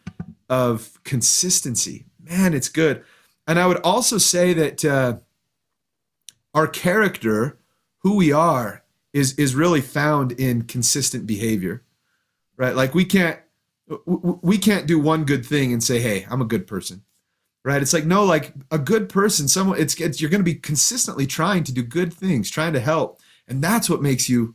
[0.49, 2.05] of consistency.
[2.19, 3.03] Man, it's good.
[3.47, 5.17] And I would also say that uh,
[6.53, 7.59] our character,
[7.99, 8.83] who we are,
[9.13, 11.83] is is really found in consistent behavior,
[12.57, 12.75] right?
[12.75, 13.39] Like we can't
[14.05, 17.03] we can't do one good thing and say, "Hey, I'm a good person."
[17.63, 17.81] Right?
[17.81, 21.25] It's like no, like a good person, someone it's, it's you're going to be consistently
[21.25, 24.53] trying to do good things, trying to help, and that's what makes you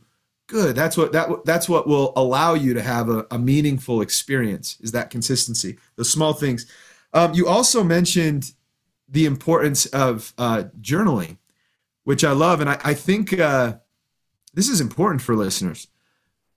[0.51, 0.75] good.
[0.75, 4.91] That's what that that's what will allow you to have a, a meaningful experience is
[4.91, 6.65] that consistency the small things.
[7.13, 8.53] Um, you also mentioned
[9.11, 11.37] the importance of uh, journaling
[12.03, 13.75] which i love and i, I think uh,
[14.53, 15.87] this is important for listeners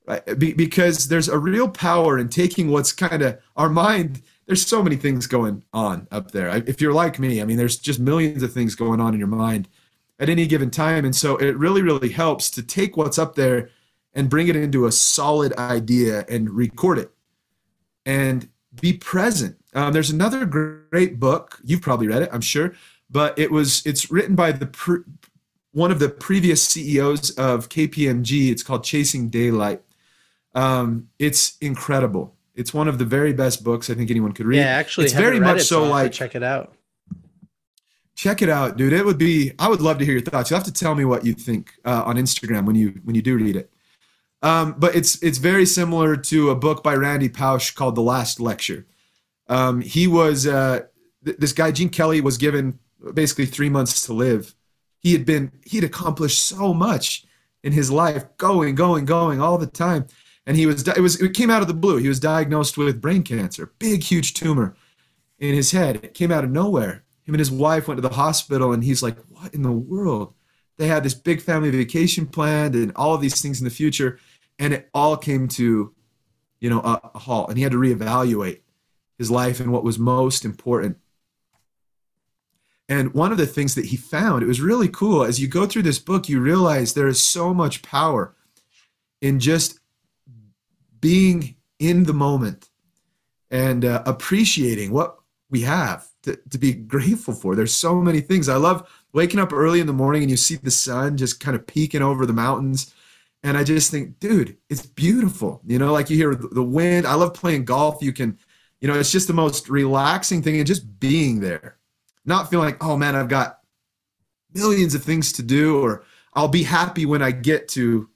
[0.07, 0.39] right?
[0.39, 4.83] Be, because there's a real power in taking what's kind of our mind there's so
[4.83, 6.55] many things going on up there.
[6.67, 9.29] If you're like me i mean there's just millions of things going on in your
[9.29, 9.69] mind
[10.21, 13.71] at any given time and so it really really helps to take what's up there
[14.15, 17.11] and bring it into a solid idea and record it
[18.07, 18.49] and
[18.81, 19.57] be present.
[19.75, 22.75] Um, there's another great book you've probably read it, I'm sure,
[23.11, 25.01] but it was it's written by the pre,
[25.73, 28.51] one of the previous CEOs of KPMG.
[28.51, 29.83] It's called Chasing Daylight.
[30.55, 32.35] Um, it's incredible.
[32.55, 34.59] It's one of the very best books I think anyone could read.
[34.59, 36.75] Yeah, actually, it's very much it, so, so like check it out.
[38.15, 38.93] Check it out, dude.
[38.93, 39.53] It would be.
[39.59, 40.51] I would love to hear your thoughts.
[40.51, 43.23] You have to tell me what you think uh, on Instagram when you when you
[43.23, 43.74] do read it.
[44.45, 48.41] Um, but it's it's very similar to a book by Randy Pausch called The Last
[48.41, 48.87] Lecture.
[49.49, 50.83] Um, he was uh,
[51.25, 52.79] th- this guy Gene Kelly was given
[53.15, 54.55] basically three months to live.
[55.01, 57.25] He had been he had accomplished so much
[57.63, 60.07] in his life, going, going, going all the time,
[60.47, 61.97] and he was it was it came out of the blue.
[61.97, 64.77] He was diagnosed with brain cancer, big huge tumor
[65.39, 65.97] in his head.
[65.97, 69.03] It came out of nowhere him and his wife went to the hospital and he's
[69.03, 70.35] like what in the world
[70.77, 74.19] they had this big family vacation planned and all of these things in the future
[74.59, 75.95] and it all came to
[76.61, 78.61] you know a, a halt and he had to reevaluate
[79.19, 80.97] his life and what was most important
[82.89, 85.67] and one of the things that he found it was really cool as you go
[85.67, 88.35] through this book you realize there is so much power
[89.21, 89.81] in just
[91.01, 92.71] being in the moment
[93.51, 95.19] and uh, appreciating what
[95.51, 97.55] we have to, to be grateful for.
[97.55, 98.49] There's so many things.
[98.49, 101.55] I love waking up early in the morning and you see the sun just kind
[101.55, 102.93] of peeking over the mountains.
[103.45, 105.61] And I just think, dude, it's beautiful.
[105.67, 107.07] You know, like you hear the wind.
[107.07, 108.03] I love playing golf.
[108.03, 108.39] You can,
[108.81, 111.77] you know, it's just the most relaxing thing and just being there,
[112.25, 113.61] not feeling like, oh man, I've got
[114.55, 118.09] millions of things to do, or I'll be happy when I get to,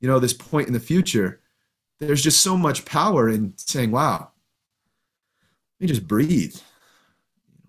[0.00, 1.40] you know, this point in the future.
[1.98, 4.30] There's just so much power in saying, wow,
[5.80, 6.56] let me just breathe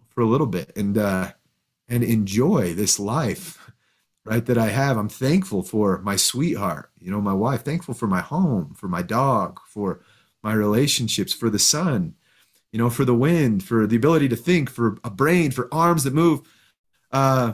[0.10, 1.32] for a little bit and uh,
[1.90, 3.66] and enjoy this life,
[4.28, 4.46] right?
[4.46, 4.98] That I have.
[4.98, 7.63] I'm thankful for my sweetheart, you know, my wife.
[7.63, 10.02] Thankful for my home, for my dog, for
[10.44, 12.13] my relationships, for the sun,
[12.72, 16.04] you know, for the wind, for the ability to think, for a brain, for arms
[16.04, 16.42] that move.
[17.12, 17.54] Uh,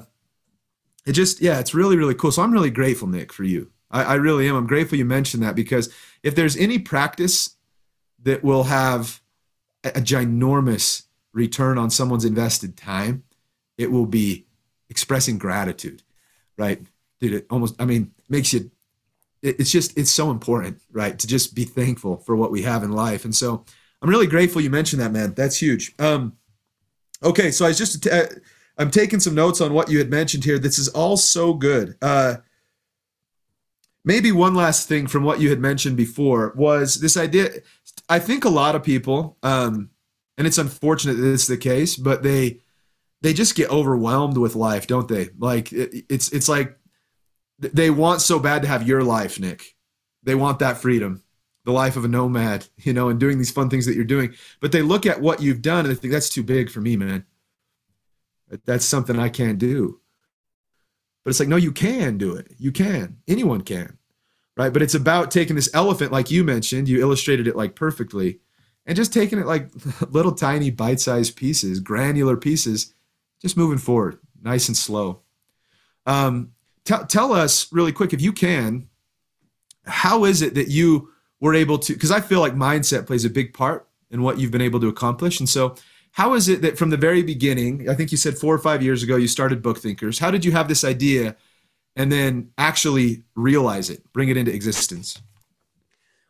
[1.05, 2.31] it just, yeah, it's really, really cool.
[2.31, 3.71] So I'm really grateful, Nick, for you.
[3.91, 4.55] I, I really am.
[4.55, 7.55] I'm grateful you mentioned that because if there's any practice
[8.23, 9.21] that will have
[9.83, 13.23] a, a ginormous return on someone's invested time,
[13.77, 14.47] it will be
[14.89, 16.03] expressing gratitude,
[16.57, 16.81] right?
[17.19, 18.71] Dude, it almost, I mean, makes you,
[19.41, 21.17] it's just, it's so important, right?
[21.19, 23.25] To just be thankful for what we have in life.
[23.25, 23.65] And so
[24.01, 25.33] I'm really grateful you mentioned that, man.
[25.33, 25.93] That's huge.
[25.99, 26.37] Um,
[27.21, 27.51] okay.
[27.51, 28.27] So I was just, uh,
[28.77, 30.57] I'm taking some notes on what you had mentioned here.
[30.57, 31.95] This is all so good.
[32.01, 32.37] Uh,
[34.03, 37.49] maybe one last thing from what you had mentioned before was this idea.
[38.09, 39.89] I think a lot of people, um,
[40.37, 42.61] and it's unfortunate that it's the case, but they
[43.23, 45.29] they just get overwhelmed with life, don't they?
[45.39, 46.77] Like it, it's it's like
[47.57, 49.75] they want so bad to have your life, Nick.
[50.23, 51.23] They want that freedom,
[51.63, 54.33] the life of a nomad, you know, and doing these fun things that you're doing.
[54.59, 56.97] But they look at what you've done and they think that's too big for me,
[56.97, 57.25] man.
[58.65, 60.01] That's something I can't do.
[61.23, 62.53] But it's like, no, you can do it.
[62.59, 63.17] You can.
[63.27, 63.97] Anyone can.
[64.57, 64.71] Right.
[64.71, 68.41] But it's about taking this elephant, like you mentioned, you illustrated it like perfectly
[68.85, 69.71] and just taking it like
[70.09, 72.93] little tiny bite-sized pieces, granular pieces,
[73.43, 75.21] just moving forward, nice and slow.
[76.07, 76.53] Um,
[76.85, 78.87] t- tell us really quick, if you can,
[79.85, 81.93] how is it that you were able to?
[81.93, 84.87] Because I feel like mindset plays a big part in what you've been able to
[84.87, 85.75] accomplish, and so.
[86.15, 88.83] How is it that from the very beginning, I think you said four or five
[88.83, 90.19] years ago, you started BookThinkers?
[90.19, 91.35] How did you have this idea
[91.95, 95.19] and then actually realize it, bring it into existence?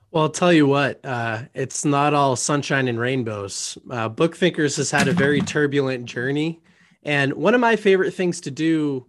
[0.10, 3.78] Well, I'll tell you what, uh, it's not all sunshine and rainbows.
[3.90, 6.62] Uh, BookThinkers has had a very turbulent journey.
[7.04, 9.06] And one of my favorite things to do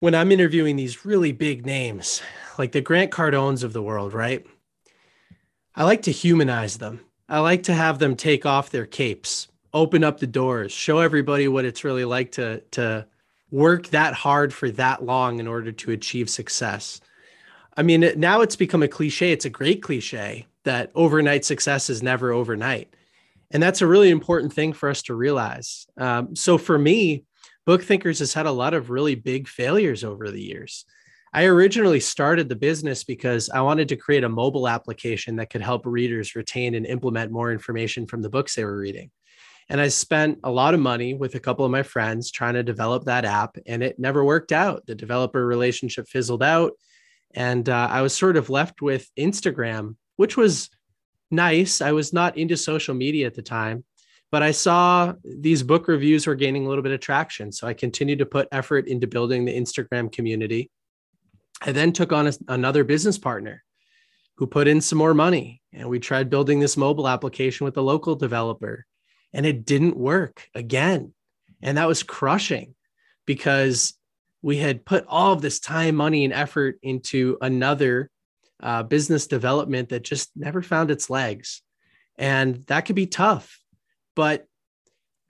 [0.00, 2.22] when I'm interviewing these really big names,
[2.58, 4.44] like the Grant Cardones of the world, right?
[5.74, 7.00] I like to humanize them.
[7.28, 11.48] I like to have them take off their capes, open up the doors, show everybody
[11.48, 13.06] what it's really like to, to
[13.50, 17.00] work that hard for that long in order to achieve success.
[17.76, 19.32] I mean, now it's become a cliche.
[19.32, 22.94] It's a great cliche that overnight success is never overnight.
[23.54, 25.86] And that's a really important thing for us to realize.
[25.98, 27.24] Um, so for me,
[27.66, 30.84] BookThinkers has had a lot of really big failures over the years.
[31.32, 35.62] I originally started the business because I wanted to create a mobile application that could
[35.62, 39.10] help readers retain and implement more information from the books they were reading.
[39.70, 42.62] And I spent a lot of money with a couple of my friends trying to
[42.62, 44.84] develop that app, and it never worked out.
[44.86, 46.74] The developer relationship fizzled out
[47.34, 50.70] and uh, I was sort of left with Instagram, which was
[51.34, 51.80] nice.
[51.80, 53.84] I was not into social media at the time,
[54.30, 57.52] but I saw these book reviews were gaining a little bit of traction.
[57.52, 60.70] So I continued to put effort into building the Instagram community.
[61.62, 63.62] I then took on a, another business partner
[64.36, 67.82] who put in some more money, and we tried building this mobile application with a
[67.82, 68.84] local developer,
[69.32, 71.14] and it didn't work again.
[71.62, 72.74] And that was crushing
[73.26, 73.94] because
[74.42, 78.10] we had put all of this time, money, and effort into another
[78.64, 81.62] uh, business development that just never found its legs.
[82.16, 83.60] And that could be tough.
[84.16, 84.46] But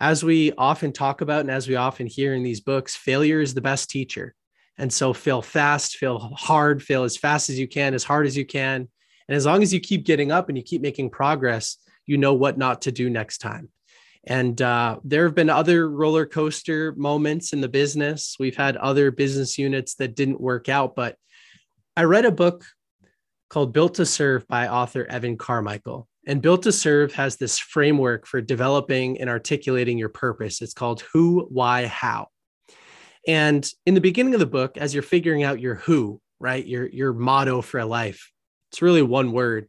[0.00, 3.52] as we often talk about and as we often hear in these books, failure is
[3.52, 4.34] the best teacher.
[4.78, 8.36] And so fail fast, fail hard, fail as fast as you can, as hard as
[8.36, 8.88] you can.
[9.28, 12.34] And as long as you keep getting up and you keep making progress, you know
[12.34, 13.68] what not to do next time.
[14.24, 18.36] And uh, there have been other roller coaster moments in the business.
[18.38, 20.94] We've had other business units that didn't work out.
[20.94, 21.16] But
[21.96, 22.64] I read a book
[23.54, 26.08] called Built to Serve by author Evan Carmichael.
[26.26, 30.60] And Built to Serve has this framework for developing and articulating your purpose.
[30.60, 32.26] It's called Who, Why, How.
[33.28, 36.88] And in the beginning of the book, as you're figuring out your who, right, your,
[36.88, 38.32] your motto for life,
[38.72, 39.68] it's really one word.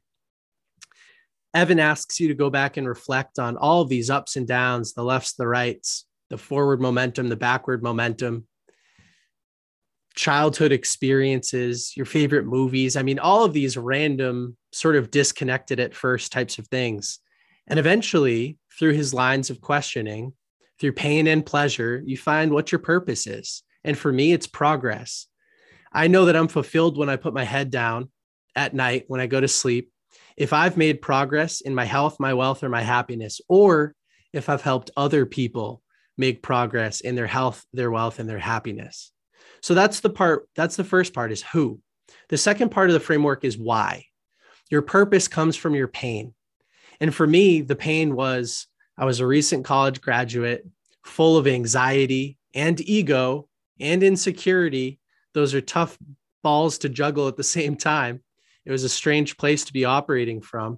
[1.53, 5.03] Evan asks you to go back and reflect on all these ups and downs, the
[5.03, 8.47] lefts, the rights, the forward momentum, the backward momentum,
[10.16, 12.95] childhood experiences, your favorite movies.
[12.95, 17.20] I mean, all of these random, sort of disconnected at first types of things.
[17.68, 20.34] And eventually, through his lines of questioning,
[20.80, 23.63] through pain and pleasure, you find what your purpose is.
[23.84, 25.28] And for me, it's progress.
[25.91, 28.09] I know that I'm fulfilled when I put my head down
[28.55, 29.91] at night, when I go to sleep.
[30.38, 33.95] If I've made progress in my health, my wealth, or my happiness, or
[34.34, 35.82] if I've helped other people
[36.18, 39.11] make progress in their health, their wealth, and their happiness.
[39.66, 41.80] So that's the part, that's the first part is who.
[42.30, 44.05] The second part of the framework is why.
[44.70, 46.36] Your purpose comes from your pain.
[46.99, 50.68] And for me, the pain was I was a recent college graduate,
[51.03, 53.49] full of anxiety and ego
[53.80, 54.99] and insecurity.
[55.34, 55.97] Those are tough
[56.43, 58.22] balls to juggle at the same time.
[58.66, 60.78] It was a strange place to be operating from.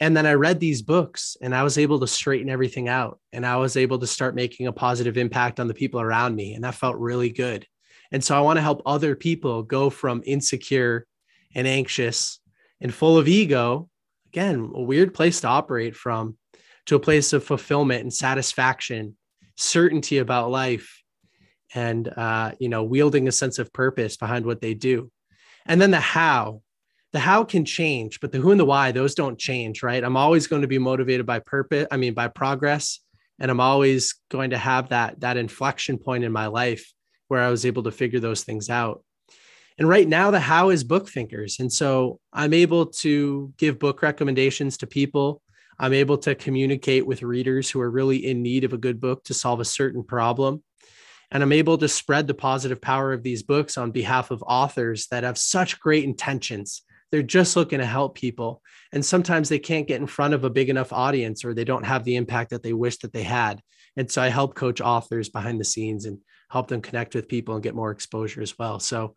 [0.00, 3.18] And then I read these books and I was able to straighten everything out.
[3.32, 6.54] And I was able to start making a positive impact on the people around me.
[6.54, 7.66] And that felt really good.
[8.10, 11.06] And so I want to help other people go from insecure
[11.54, 12.40] and anxious
[12.80, 13.88] and full of ego,
[14.28, 16.36] again, a weird place to operate from,
[16.86, 19.16] to a place of fulfillment and satisfaction,
[19.56, 21.02] certainty about life,
[21.74, 25.10] and uh, you know, wielding a sense of purpose behind what they do.
[25.66, 26.62] And then the how.
[27.14, 30.04] The how can change, but the who and the why, those don't change, right?
[30.04, 33.00] I'm always going to be motivated by purpose, I mean by progress,
[33.38, 36.92] and I'm always going to have that that inflection point in my life
[37.28, 39.02] where I was able to figure those things out.
[39.78, 41.60] And right now, the how is BookThinkers.
[41.60, 45.40] And so I'm able to give book recommendations to people.
[45.78, 49.22] I'm able to communicate with readers who are really in need of a good book
[49.24, 50.64] to solve a certain problem.
[51.30, 55.06] And I'm able to spread the positive power of these books on behalf of authors
[55.08, 56.82] that have such great intentions.
[57.12, 58.62] They're just looking to help people.
[58.92, 61.84] And sometimes they can't get in front of a big enough audience or they don't
[61.84, 63.60] have the impact that they wish that they had.
[63.96, 66.18] And so I help coach authors behind the scenes and
[66.50, 68.80] help them connect with people and get more exposure as well.
[68.80, 69.14] So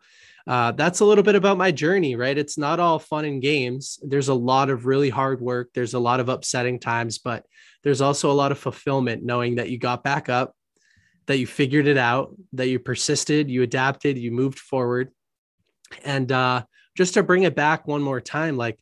[0.48, 2.38] uh, that's a little bit about my journey, right?
[2.38, 4.00] It's not all fun and games.
[4.02, 5.70] There's a lot of really hard work.
[5.74, 7.46] There's a lot of upsetting times, but
[7.84, 10.56] there's also a lot of fulfillment knowing that you got back up,
[11.28, 15.12] that you figured it out, that you persisted, you adapted, you moved forward.
[16.04, 16.64] And uh,
[16.98, 18.80] just to bring it back one more time, like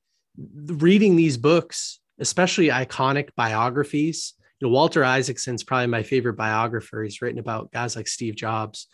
[0.66, 7.04] reading these books, especially iconic biographies, you know, Walter Isaacson's probably my favorite biographer.
[7.04, 8.88] He's written about guys like Steve Jobs.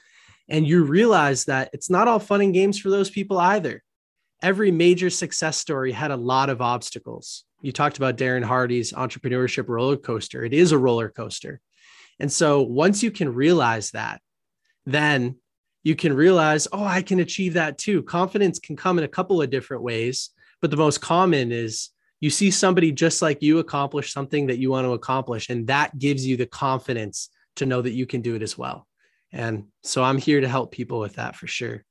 [0.47, 3.83] And you realize that it's not all fun and games for those people either.
[4.43, 7.45] Every major success story had a lot of obstacles.
[7.61, 10.43] You talked about Darren Hardy's entrepreneurship roller coaster.
[10.45, 11.61] It is a roller coaster.
[12.19, 14.21] And so once you can realize that,
[14.85, 15.37] then
[15.83, 18.03] you can realize, oh, I can achieve that too.
[18.03, 20.29] Confidence can come in a couple of different ways,
[20.61, 21.89] but the most common is
[22.25, 25.95] you see somebody just like you accomplish something that you want to accomplish and that
[25.99, 28.87] gives you the confidence to know that you can do it as well.
[29.31, 31.85] And so i'm here to help people with that for sure.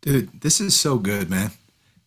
[0.00, 1.52] Dude this is so good man.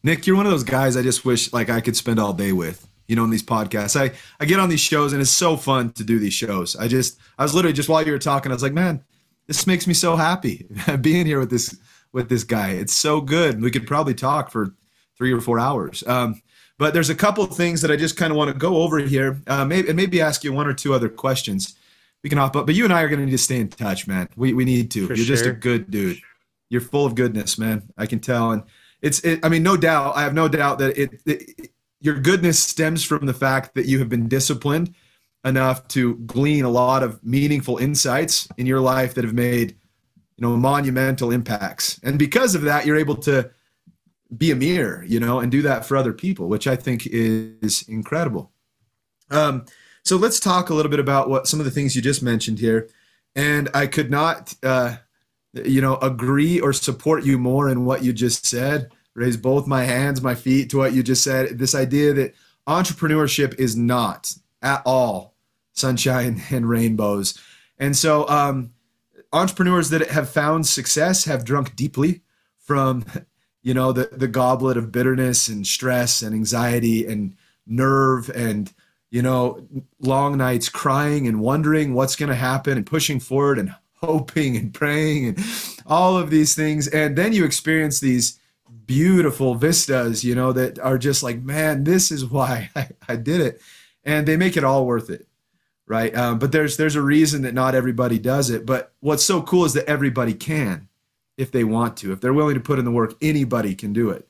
[0.04, 2.52] Nick you're one of those guys i just wish like i could spend all day
[2.52, 3.96] with you know in these podcasts.
[3.96, 6.76] I i get on these shows and it's so fun to do these shows.
[6.76, 9.06] I just i was literally just while you were talking i was like man
[9.48, 10.68] this makes me so happy
[11.02, 11.80] being here with this
[12.14, 12.70] with this guy.
[12.70, 13.62] It's so good.
[13.62, 14.74] We could probably talk for
[15.18, 16.04] three or four hours.
[16.08, 16.42] Um,
[16.78, 19.00] but there's a couple of things that I just kind of want to go over
[19.00, 21.76] here, uh, maybe, and maybe ask you one or two other questions.
[22.24, 23.68] We can hop up, but you and I are going to need to stay in
[23.68, 24.30] touch, man.
[24.36, 25.08] We, we need to.
[25.08, 25.36] For You're sure.
[25.36, 26.20] just a good dude.
[26.70, 27.84] You're full of goodness, man.
[27.98, 28.52] I can tell.
[28.52, 28.64] And
[29.02, 32.60] it's, it, I mean, no doubt, I have no doubt that it, it your goodness
[32.60, 34.94] stems from the fact that you have been disciplined
[35.46, 39.78] enough to glean a lot of meaningful insights in your life that have made
[40.38, 43.50] you know monumental impacts and because of that you're able to
[44.36, 47.84] be a mirror you know and do that for other people which i think is
[47.88, 48.52] incredible
[49.30, 49.66] um,
[50.04, 52.60] so let's talk a little bit about what some of the things you just mentioned
[52.60, 52.90] here
[53.36, 54.96] and i could not uh,
[55.54, 58.92] you know, agree or support you more in what you just said.
[59.14, 61.60] Raise both my hands, my feet to what you just said.
[61.60, 62.34] This idea that
[62.68, 65.36] entrepreneurship is not at all
[65.74, 67.40] sunshine and rainbows.
[67.78, 68.73] And so, um,
[69.34, 72.22] entrepreneurs that have found success have drunk deeply
[72.58, 73.06] from,
[73.62, 78.74] you know, the, the goblet of bitterness and stress and anxiety and nerve and,
[79.10, 79.68] you know,
[80.00, 84.74] long nights crying and wondering what's going to happen and pushing forward and hoping and
[84.74, 85.40] praying and
[85.86, 86.88] all of these things.
[86.88, 88.40] And then you experience these
[88.86, 93.42] beautiful vistas, you know, that are just like, man, this is why I, I did
[93.42, 93.62] it.
[94.04, 95.28] And they make it all worth it.
[95.86, 96.16] Right.
[96.16, 98.66] Um, but there's there's a reason that not everybody does it.
[98.66, 100.88] But what's so cool is that everybody can
[101.38, 102.14] if they want to.
[102.14, 104.28] If they're willing to put in the work, anybody can do it.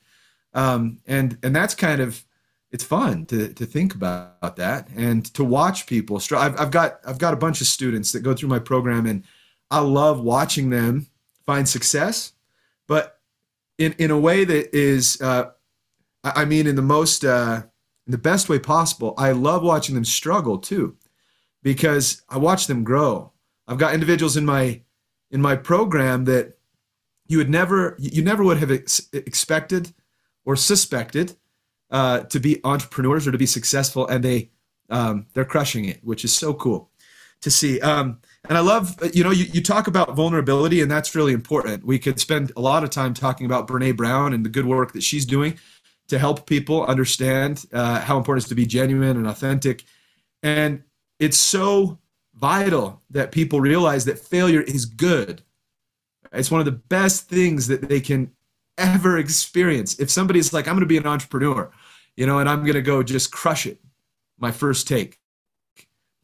[0.54, 2.26] Um, and and that's kind of
[2.72, 6.20] it's fun to to think about that and to watch people.
[6.36, 9.24] I've, I've got I've got a bunch of students that go through my program and
[9.70, 11.08] I love watching them
[11.46, 12.34] find success,
[12.88, 13.20] but
[13.78, 15.52] in in a way that is, uh,
[16.24, 17.64] I mean, in the most uh,
[18.06, 19.14] in the best way possible.
[19.18, 20.96] I love watching them struggle too,
[21.64, 23.32] because I watch them grow.
[23.68, 24.82] I've got individuals in my
[25.32, 26.58] in my program that
[27.28, 29.94] you would never you never would have ex- expected
[30.46, 31.36] or suspected
[31.90, 34.52] uh, to be entrepreneurs or to be successful, and they
[34.90, 36.92] um, they're crushing it, which is so cool
[37.42, 37.80] to see.
[37.82, 41.86] Um, and I love, you know, you, you talk about vulnerability, and that's really important.
[41.86, 44.94] We could spend a lot of time talking about Brene Brown and the good work
[44.94, 45.58] that she's doing
[46.10, 49.86] to help people understand uh, how important it is to be genuine and authentic.
[50.42, 50.84] And
[51.24, 52.00] it's so
[52.36, 55.42] vital that people realize that failure is good.
[56.32, 58.32] It's one of the best things that they can
[58.78, 60.00] ever experience.
[60.00, 61.72] If somebody's like, I'm going to be an entrepreneur,
[62.18, 63.80] you know, and I'm going to go just crush it,
[64.38, 65.20] my first take,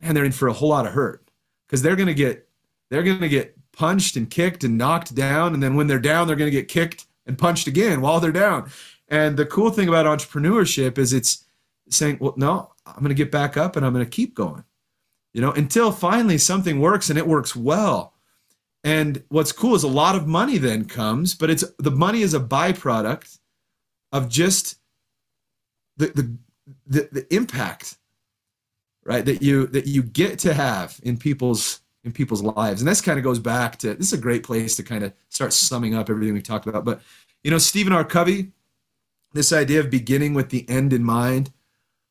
[0.02, 1.30] and they're in for a whole lot of hurt
[1.68, 2.48] because they're going to get
[2.90, 6.28] they're going to get punched and kicked and knocked down and then when they're down
[6.28, 8.70] they're going to get kicked and punched again while they're down
[9.08, 11.46] and the cool thing about entrepreneurship is it's
[11.90, 14.64] saying well no i'm going to get back up and i'm going to keep going
[15.34, 18.14] you know until finally something works and it works well.
[18.82, 22.34] And what's cool is a lot of money then comes but it's the money is
[22.34, 23.40] a byproduct
[24.12, 24.78] of just
[25.98, 26.38] the the
[26.88, 27.98] the, the impact
[29.04, 32.82] right that you that you get to have in people's in people's lives.
[32.82, 35.12] And this kind of goes back to this is a great place to kind of
[35.28, 36.86] start summing up everything we've talked about.
[36.86, 37.02] But
[37.44, 38.04] you know stephen r.
[38.04, 38.52] Covey
[39.34, 41.52] this idea of beginning with the end in mind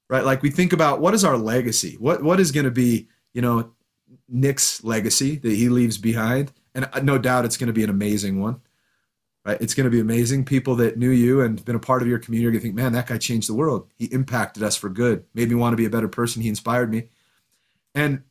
[0.09, 3.09] right like we think about what is our legacy what what is going to be
[3.33, 3.73] you know
[4.29, 7.91] nick's legacy that he leaves behind and uh, no doubt it's going to be an
[7.91, 8.61] amazing one
[9.49, 9.63] right?
[9.63, 10.45] It's going to be amazing.
[10.45, 13.07] People that knew you and been a part of your community are think, man, that
[13.07, 13.91] guy changed the world.
[13.97, 16.43] He impacted us for good, made me want to be a better person.
[16.43, 17.09] He inspired me.
[17.95, 18.25] And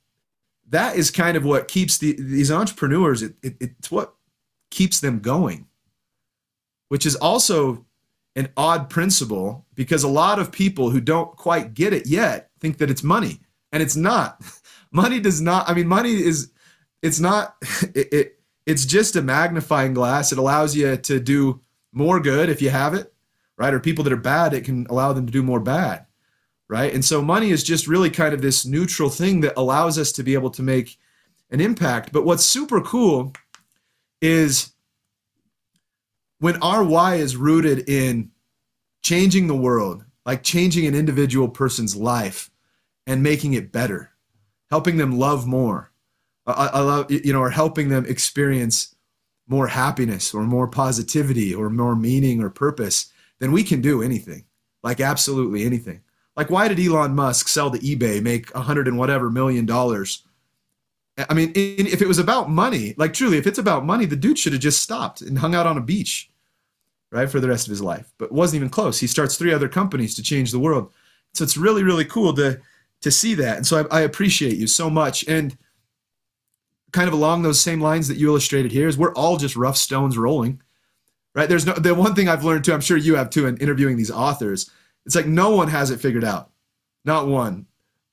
[0.70, 4.14] that is kind of what keeps the, these entrepreneurs, it, it, it's what
[4.70, 5.66] keeps them going,
[6.90, 7.84] which is also
[8.38, 12.78] an odd principle because a lot of people who don't quite get it yet think
[12.78, 13.42] that it's money
[13.74, 14.42] and it's not.
[14.92, 16.52] money does not, I mean, money is,
[17.02, 17.56] it's not,
[17.96, 20.32] it, it it's just a magnifying glass.
[20.32, 21.62] It allows you to do
[21.94, 23.12] more good if you have it,
[23.58, 23.74] right?
[23.74, 26.06] Or people that are bad, it can allow them to do more bad,
[26.68, 26.94] right?
[26.94, 30.24] And so money is just really kind of this neutral thing that allows us to
[30.24, 30.98] be able to make
[31.50, 32.12] an impact.
[32.12, 33.34] But what's super cool
[34.22, 34.74] is
[36.40, 38.32] when our why is rooted in
[39.02, 42.50] changing the world, like changing an individual person's life
[43.06, 44.12] and making it better,
[44.70, 45.92] helping them love more,
[46.46, 48.96] I, I love you know, or helping them experience
[49.48, 54.46] more happiness or more positivity or more meaning or purpose, then we can do anything,
[54.84, 56.02] like absolutely anything.
[56.36, 60.24] Like, why did Elon Musk sell to eBay, make a hundred and whatever million dollars?
[61.18, 64.38] I mean, if it was about money, like truly, if it's about money, the dude
[64.38, 66.30] should have just stopped and hung out on a beach,
[67.12, 68.12] right, for the rest of his life.
[68.18, 69.00] But wasn't even close.
[69.00, 70.92] He starts three other companies to change the world.
[71.34, 72.60] So it's really, really cool to
[73.02, 73.58] to see that.
[73.58, 75.28] And so I, I appreciate you so much.
[75.28, 75.58] And
[76.92, 79.78] kind of along those same lines that you illustrated here is we're all just rough
[79.78, 80.62] stones rolling
[81.36, 83.58] right there's no the one thing i've learned too i'm sure you have too in
[83.58, 84.72] interviewing these authors
[85.06, 86.50] it's like no one has it figured out
[87.06, 87.66] not one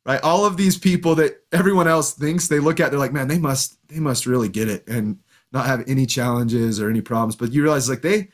[0.05, 3.29] right all of these people that everyone else thinks they look at they're like man
[3.29, 5.19] they must they must really get it and
[5.53, 8.29] not have any challenges or any problems but you realize like they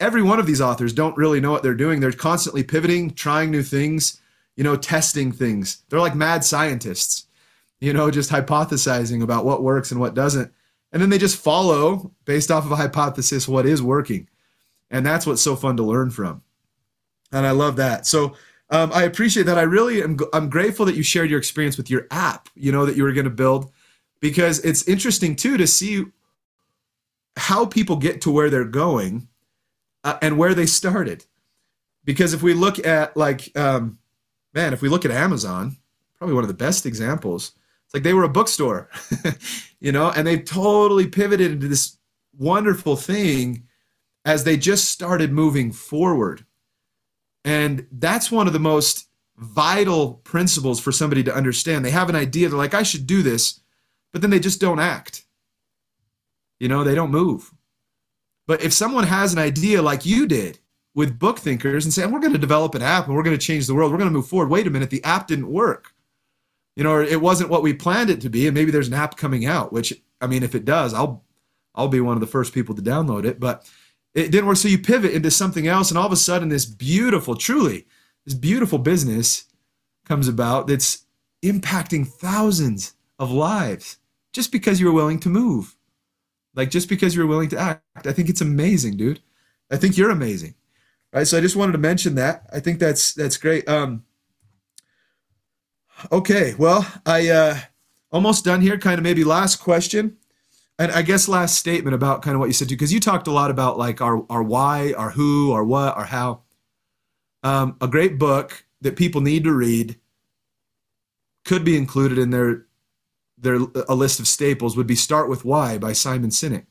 [0.00, 3.50] every one of these authors don't really know what they're doing they're constantly pivoting trying
[3.50, 4.20] new things
[4.56, 7.26] you know testing things they're like mad scientists
[7.82, 10.52] you know, just hypothesizing about what works and what doesn't.
[10.92, 14.28] And then they just follow based off of a hypothesis what is working.
[14.88, 16.42] And that's what's so fun to learn from.
[17.32, 18.06] And I love that.
[18.06, 18.36] So
[18.72, 19.58] um, I appreciate that.
[19.58, 22.86] I really am I'm grateful that you shared your experience with your app, you know,
[22.86, 23.70] that you were going to build
[24.20, 26.06] because it's interesting too to see
[27.36, 29.28] how people get to where they're going
[30.04, 31.26] uh, and where they started.
[32.04, 33.98] Because if we look at like, um,
[34.54, 35.76] man, if we look at Amazon,
[36.16, 37.52] probably one of the best examples.
[37.84, 38.88] It's like they were a bookstore,
[39.80, 41.98] you know, and they totally pivoted into this
[42.38, 43.64] wonderful thing
[44.24, 46.46] as they just started moving forward.
[47.44, 51.84] And that's one of the most vital principles for somebody to understand.
[51.84, 53.60] They have an idea, they're like, I should do this,
[54.12, 55.24] but then they just don't act.
[56.60, 57.52] You know, they don't move.
[58.46, 60.58] But if someone has an idea like you did
[60.94, 63.66] with BookThinkers and say, we're going to develop an app and we're going to change
[63.66, 64.50] the world, we're going to move forward.
[64.50, 65.92] Wait a minute, the app didn't work.
[66.76, 69.16] You know, it wasn't what we planned it to be, and maybe there's an app
[69.16, 71.22] coming out, which I mean, if it does, I'll
[71.74, 73.38] I'll be one of the first people to download it.
[73.38, 73.70] But
[74.14, 74.56] it didn't work.
[74.56, 77.86] So you pivot into something else, and all of a sudden, this beautiful, truly,
[78.24, 79.44] this beautiful business
[80.06, 81.06] comes about that's
[81.42, 83.98] impacting thousands of lives
[84.32, 85.76] just because you were willing to move.
[86.54, 88.06] Like just because you're willing to act.
[88.06, 89.20] I think it's amazing, dude.
[89.70, 90.54] I think you're amazing.
[91.12, 91.26] Right.
[91.26, 92.46] So I just wanted to mention that.
[92.52, 93.68] I think that's that's great.
[93.68, 94.04] Um
[96.10, 97.58] okay, well, I uh
[98.10, 98.78] almost done here.
[98.78, 100.18] Kind of maybe last question.
[100.78, 103.26] And I guess last statement about kind of what you said too, because you talked
[103.26, 106.42] a lot about like our our why, our who, our what, our how.
[107.42, 109.98] Um, a great book that people need to read
[111.44, 112.66] could be included in their
[113.36, 113.58] their
[113.88, 116.66] a list of staples would be Start with Why by Simon Sinek.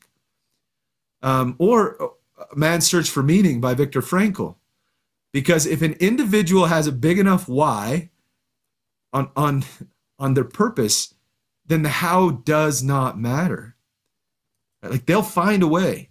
[1.22, 4.56] Um, or uh, Man's Search for Meaning by Viktor Frankl.
[5.32, 8.10] Because if an individual has a big enough why
[9.12, 9.64] on, on,
[10.18, 11.14] on their purpose,
[11.66, 13.76] then the how does not matter.
[14.82, 16.10] Like they'll find a way.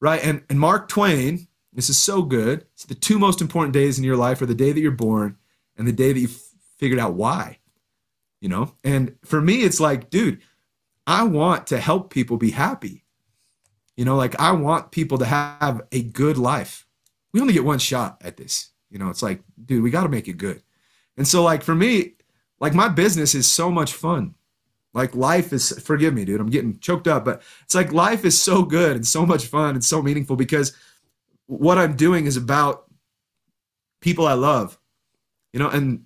[0.00, 0.22] Right.
[0.24, 2.66] And, and Mark Twain, this is so good.
[2.74, 5.36] It's the two most important days in your life are the day that you're born
[5.76, 6.28] and the day that you
[6.78, 7.58] figured out why
[8.44, 8.74] you know?
[8.84, 10.42] And for me, it's like, dude,
[11.06, 13.02] I want to help people be happy.
[13.96, 16.86] You know, like I want people to have a good life.
[17.32, 18.68] We only get one shot at this.
[18.90, 20.62] You know, it's like, dude, we got to make it good.
[21.16, 22.16] And so, like, for me,
[22.60, 24.34] like my business is so much fun.
[24.94, 28.40] Like, life is, forgive me, dude, I'm getting choked up, but it's like life is
[28.40, 30.76] so good and so much fun and so meaningful because
[31.46, 32.84] what I'm doing is about
[34.00, 34.78] people I love,
[35.52, 36.04] you know, and,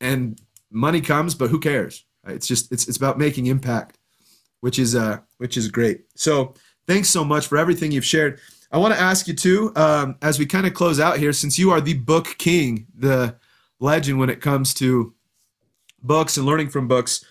[0.00, 0.40] and
[0.70, 2.04] money comes, but who cares?
[2.26, 3.98] It's just it's it's about making impact,
[4.60, 6.04] which is uh which is great.
[6.14, 6.54] So
[6.86, 8.40] thanks so much for everything you've shared.
[8.70, 11.58] I want to ask you too, um, as we kind of close out here, since
[11.58, 13.36] you are the book king, the
[13.80, 15.14] legend when it comes to
[16.02, 17.24] books and learning from books,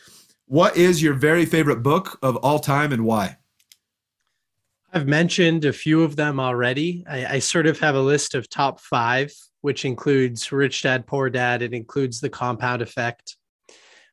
[0.48, 3.38] what is your very favorite book of all time and why?
[4.94, 7.06] I've mentioned a few of them already.
[7.08, 9.32] I, I, sort of have a list of top five
[9.62, 11.62] which includes Rich Dad Poor Dad.
[11.62, 13.36] It includes the Compound Effect.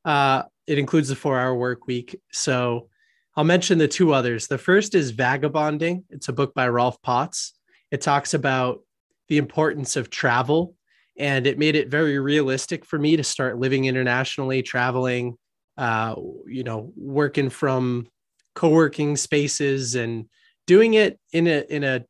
[0.05, 2.21] Uh, it includes the Four Hour Work Week.
[2.33, 2.89] So
[3.37, 4.49] I'll mention the two others.
[4.49, 6.05] The first is Vagabonding.
[6.11, 7.53] It's a book by Rolf Potts.
[7.91, 8.81] It talks about
[9.29, 10.75] the importance of travel,
[11.17, 15.39] and it made it very realistic for me to start living internationally, traveling,
[15.77, 16.15] uh,
[16.47, 18.09] you know, working from
[18.55, 20.27] co-working spaces and
[20.67, 22.05] doing it in a in a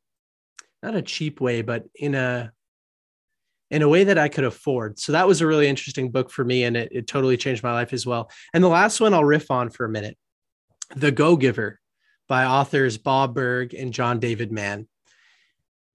[0.82, 2.52] not a cheap way, but in a
[3.70, 4.98] in a way that I could afford.
[4.98, 7.72] So that was a really interesting book for me, and it, it totally changed my
[7.72, 8.30] life as well.
[8.52, 10.16] And the last one I'll riff on for a minute
[10.94, 11.80] The Go Giver
[12.28, 14.86] by authors Bob Burg and John David Mann.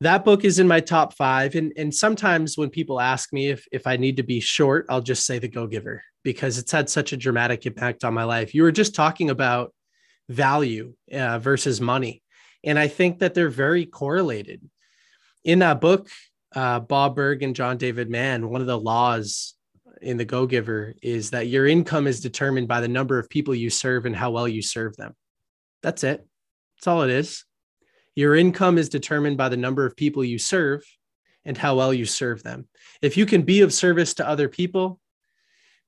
[0.01, 1.55] That book is in my top five.
[1.55, 5.01] And, and sometimes when people ask me if, if I need to be short, I'll
[5.01, 8.53] just say The Go Giver because it's had such a dramatic impact on my life.
[8.53, 9.74] You were just talking about
[10.28, 12.22] value uh, versus money.
[12.63, 14.61] And I think that they're very correlated.
[15.43, 16.09] In that book,
[16.55, 19.55] uh, Bob Burg and John David Mann, one of the laws
[20.01, 23.55] in the Go Giver is that your income is determined by the number of people
[23.55, 25.15] you serve and how well you serve them.
[25.82, 26.26] That's it.
[26.78, 27.45] That's all it is.
[28.15, 30.84] Your income is determined by the number of people you serve
[31.45, 32.67] and how well you serve them.
[33.01, 34.99] If you can be of service to other people,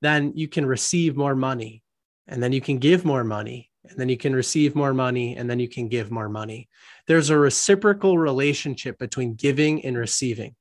[0.01, 1.83] then you can receive more money
[2.27, 5.49] and then you can give more money and then you can receive more money and
[5.49, 6.69] then you can give more money.
[7.07, 10.55] There's a reciprocal relationship between giving and receiving.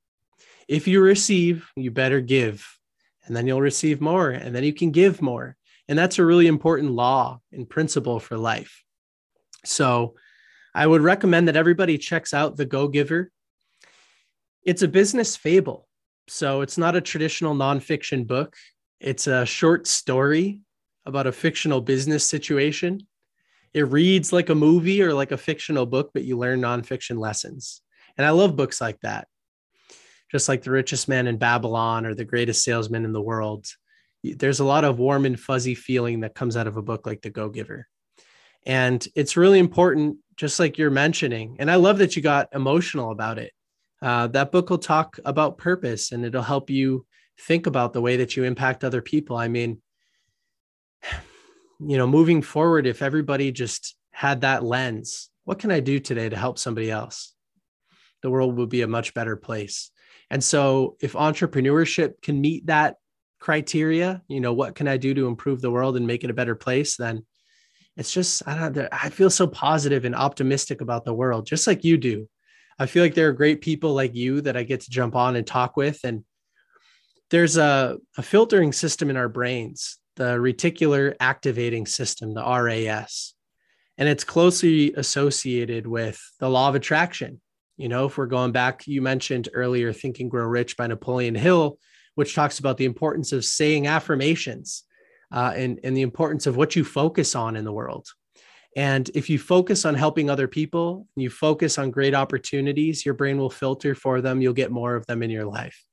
[0.68, 2.66] If you receive, you better give,
[3.26, 5.56] and then you'll receive more, and then you can give more.
[5.88, 8.84] And that's a really important law and principle for life.
[9.64, 10.14] So
[10.74, 13.30] I would recommend that everybody checks out The Go Giver.
[14.64, 15.88] It's a business fable.
[16.28, 18.56] So it's not a traditional nonfiction book,
[19.00, 20.60] it's a short story
[21.06, 23.06] about a fictional business situation
[23.72, 27.82] it reads like a movie or like a fictional book, but you learn nonfiction lessons.
[28.16, 29.28] And I love books like that.
[30.30, 33.66] Just like The Richest Man in Babylon or The Greatest Salesman in the World.
[34.22, 37.22] There's a lot of warm and fuzzy feeling that comes out of a book like
[37.22, 37.86] The Go Giver.
[38.66, 41.56] And it's really important, just like you're mentioning.
[41.58, 43.52] And I love that you got emotional about it.
[44.02, 47.06] Uh, that book will talk about purpose and it'll help you
[47.40, 49.36] think about the way that you impact other people.
[49.36, 49.80] I mean,
[51.80, 56.28] you know, moving forward, if everybody just had that lens, what can I do today
[56.28, 57.34] to help somebody else?
[58.22, 59.90] The world would be a much better place.
[60.30, 62.96] And so, if entrepreneurship can meet that
[63.40, 66.34] criteria, you know, what can I do to improve the world and make it a
[66.34, 66.96] better place?
[66.96, 67.24] Then
[67.96, 71.66] it's just, I don't know, I feel so positive and optimistic about the world, just
[71.66, 72.28] like you do.
[72.78, 75.36] I feel like there are great people like you that I get to jump on
[75.36, 76.00] and talk with.
[76.04, 76.24] And
[77.30, 83.34] there's a, a filtering system in our brains, the reticular activating system, the RAS,
[83.96, 87.40] and it's closely associated with the law of attraction.
[87.76, 91.34] You know, if we're going back, you mentioned earlier Think and Grow Rich by Napoleon
[91.34, 91.78] Hill,
[92.14, 94.84] which talks about the importance of saying affirmations
[95.32, 98.06] uh, and, and the importance of what you focus on in the world.
[98.76, 103.38] And if you focus on helping other people, you focus on great opportunities, your brain
[103.38, 104.40] will filter for them.
[104.40, 105.84] You'll get more of them in your life.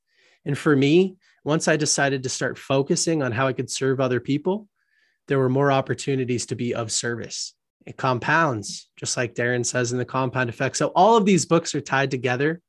[0.44, 1.16] And for me,
[1.48, 4.68] once I decided to start focusing on how I could serve other people,
[5.26, 7.54] there were more opportunities to be of service
[7.88, 10.76] it compounds, just like Darren says in the compound effect.
[10.76, 12.60] So all of these books are tied together.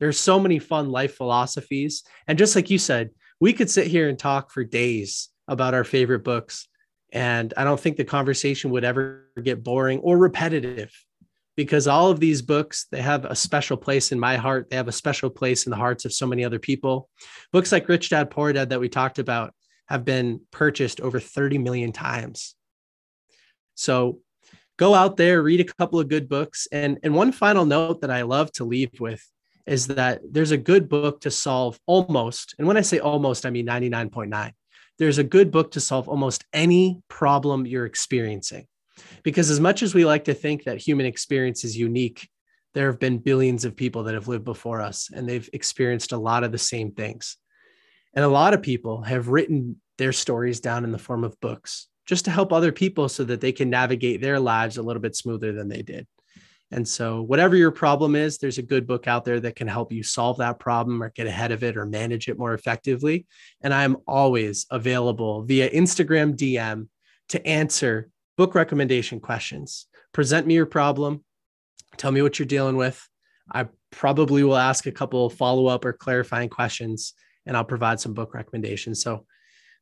[0.00, 2.02] There's so many fun life philosophies.
[2.26, 5.84] And just like you said, we could sit here and talk for days about our
[5.84, 6.66] favorite books.
[7.12, 10.92] And I don't think the conversation would ever get boring or repetitive
[11.56, 14.88] because all of these books they have a special place in my heart they have
[14.88, 17.08] a special place in the hearts of so many other people
[17.52, 19.54] books like rich dad poor dad that we talked about
[19.86, 22.54] have been purchased over 30 million times
[23.74, 24.20] so
[24.76, 26.66] go out there, read a couple of good books.
[26.72, 29.22] And, and one final note that I love to leave with
[29.66, 33.50] is that there's a good book to solve almost, and when I say almost, I
[33.50, 34.52] mean 99.9.
[34.98, 38.66] There's a good book to solve almost any problem you're experiencing.
[39.22, 42.28] Because as much as we like to think that human experience is unique,
[42.74, 46.18] there have been billions of people that have lived before us and they've experienced a
[46.18, 47.36] lot of the same things.
[48.14, 51.88] And a lot of people have written their stories down in the form of books
[52.06, 55.16] just to help other people so that they can navigate their lives a little bit
[55.16, 56.06] smoother than they did.
[56.70, 59.92] And so, whatever your problem is, there's a good book out there that can help
[59.92, 63.26] you solve that problem or get ahead of it or manage it more effectively.
[63.60, 66.88] And I'm always available via Instagram DM
[67.28, 69.86] to answer book recommendation questions.
[70.12, 71.24] Present me your problem,
[71.96, 73.08] tell me what you're dealing with.
[73.52, 77.14] I probably will ask a couple follow up or clarifying questions,
[77.46, 79.02] and I'll provide some book recommendations.
[79.02, 79.26] So,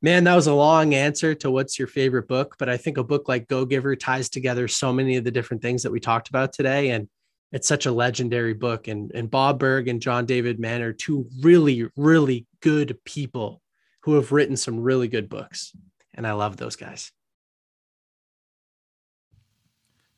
[0.05, 3.05] Man, that was a long answer to what's your favorite book, but I think a
[3.05, 6.29] book like Go Giver ties together so many of the different things that we talked
[6.29, 6.91] about today.
[6.91, 7.09] And
[7.53, 8.89] it's such a legendary book.
[8.89, 13.63] And, and Bob Burg and John David Mann are two really, really good people
[14.03, 15.73] who have written some really good books.
[16.15, 17.13] And I love those guys.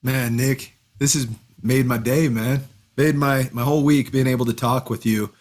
[0.05, 1.27] Man, Nick, this has
[1.63, 2.65] made my day, man.
[2.97, 5.33] Made my my whole week being able to talk with you.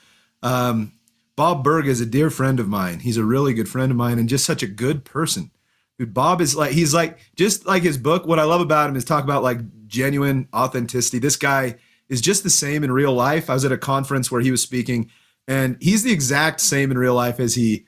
[0.41, 0.93] Um,
[1.35, 2.99] Bob Burg is a dear friend of mine.
[2.99, 5.51] He's a really good friend of mine and just such a good person.
[5.99, 8.25] Dude, Bob is like he's like just like his book.
[8.25, 11.19] What I love about him is talk about like genuine authenticity.
[11.19, 11.75] This guy
[12.07, 13.49] is just the same in real life.
[13.49, 15.11] I was at a conference where he was speaking,
[15.45, 17.85] and he's the exact same in real life as he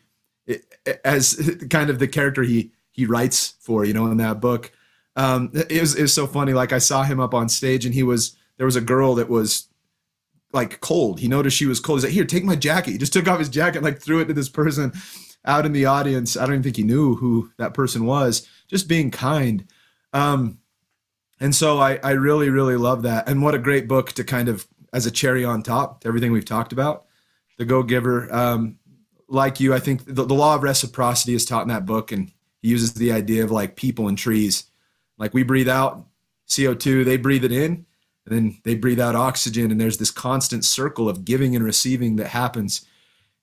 [1.05, 3.85] as kind of the character he he writes for.
[3.85, 4.73] You know, in that book.
[5.15, 6.53] Um, it was it was so funny.
[6.53, 9.29] Like I saw him up on stage, and he was there was a girl that
[9.29, 9.67] was
[10.51, 11.19] like cold.
[11.19, 11.99] He noticed she was cold.
[11.99, 14.19] He's like, "Here, take my jacket." He just took off his jacket, and, like threw
[14.19, 14.93] it to this person
[15.45, 16.35] out in the audience.
[16.35, 18.47] I don't even think he knew who that person was.
[18.67, 19.65] Just being kind.
[20.11, 20.59] Um,
[21.39, 23.27] and so I, I really, really love that.
[23.29, 26.31] And what a great book to kind of as a cherry on top to everything
[26.31, 27.05] we've talked about.
[27.57, 28.33] The Go Giver.
[28.33, 28.79] Um,
[29.27, 32.31] like you, I think the, the law of reciprocity is taught in that book, and
[32.61, 34.65] he uses the idea of like people and trees.
[35.17, 36.05] Like we breathe out
[36.47, 37.85] CO2, they breathe it in
[38.25, 42.15] and then they breathe out oxygen and there's this constant circle of giving and receiving
[42.17, 42.85] that happens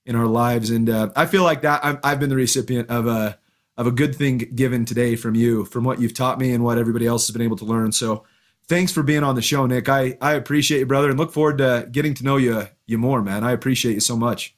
[0.05, 0.71] in our lives.
[0.71, 3.39] And uh, i feel like that I've, I've, been the recipient of a
[3.77, 6.79] of a good thing given today from you from what you've taught me and what
[6.79, 7.93] everybody else has been able to learn.
[7.93, 8.25] So
[8.69, 9.89] thanks for being on the show nick.
[9.89, 13.23] I i appreciate you brother and look forward to getting to know you you more
[13.23, 13.45] man.
[13.45, 14.57] I appreciate you so much.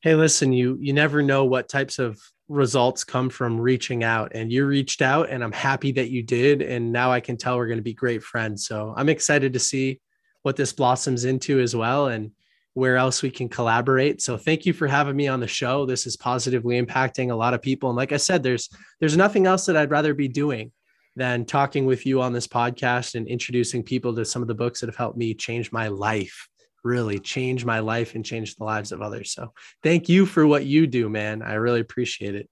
[0.00, 2.20] Hey listen you you never know what types of
[2.50, 6.62] results come from reaching out and you reached out and I'm happy that you did
[6.62, 8.66] and now I can tell we're going to be great friends.
[8.66, 10.00] So I'm excited to see
[10.42, 12.32] what this blossoms into as well and
[12.74, 14.20] where else we can collaborate.
[14.20, 15.86] So thank you for having me on the show.
[15.86, 19.46] This is positively impacting a lot of people and like I said there's there's nothing
[19.46, 20.72] else that I'd rather be doing
[21.14, 24.80] than talking with you on this podcast and introducing people to some of the books
[24.80, 26.49] that have helped me change my life
[26.82, 29.32] really change my life and change the lives of others.
[29.32, 29.52] So
[29.82, 31.42] thank you for what you do, man.
[31.42, 32.48] I really appreciate it.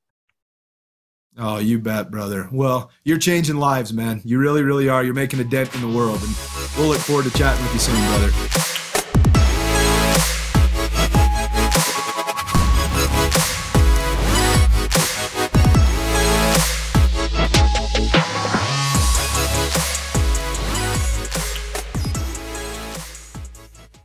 [1.37, 2.49] Oh, you bet, brother.
[2.51, 4.21] Well, you're changing lives, man.
[4.25, 5.05] You really, really are.
[5.05, 6.21] You're making a dent in the world.
[6.21, 6.37] And
[6.77, 8.78] we'll look forward to chatting with you soon, brother.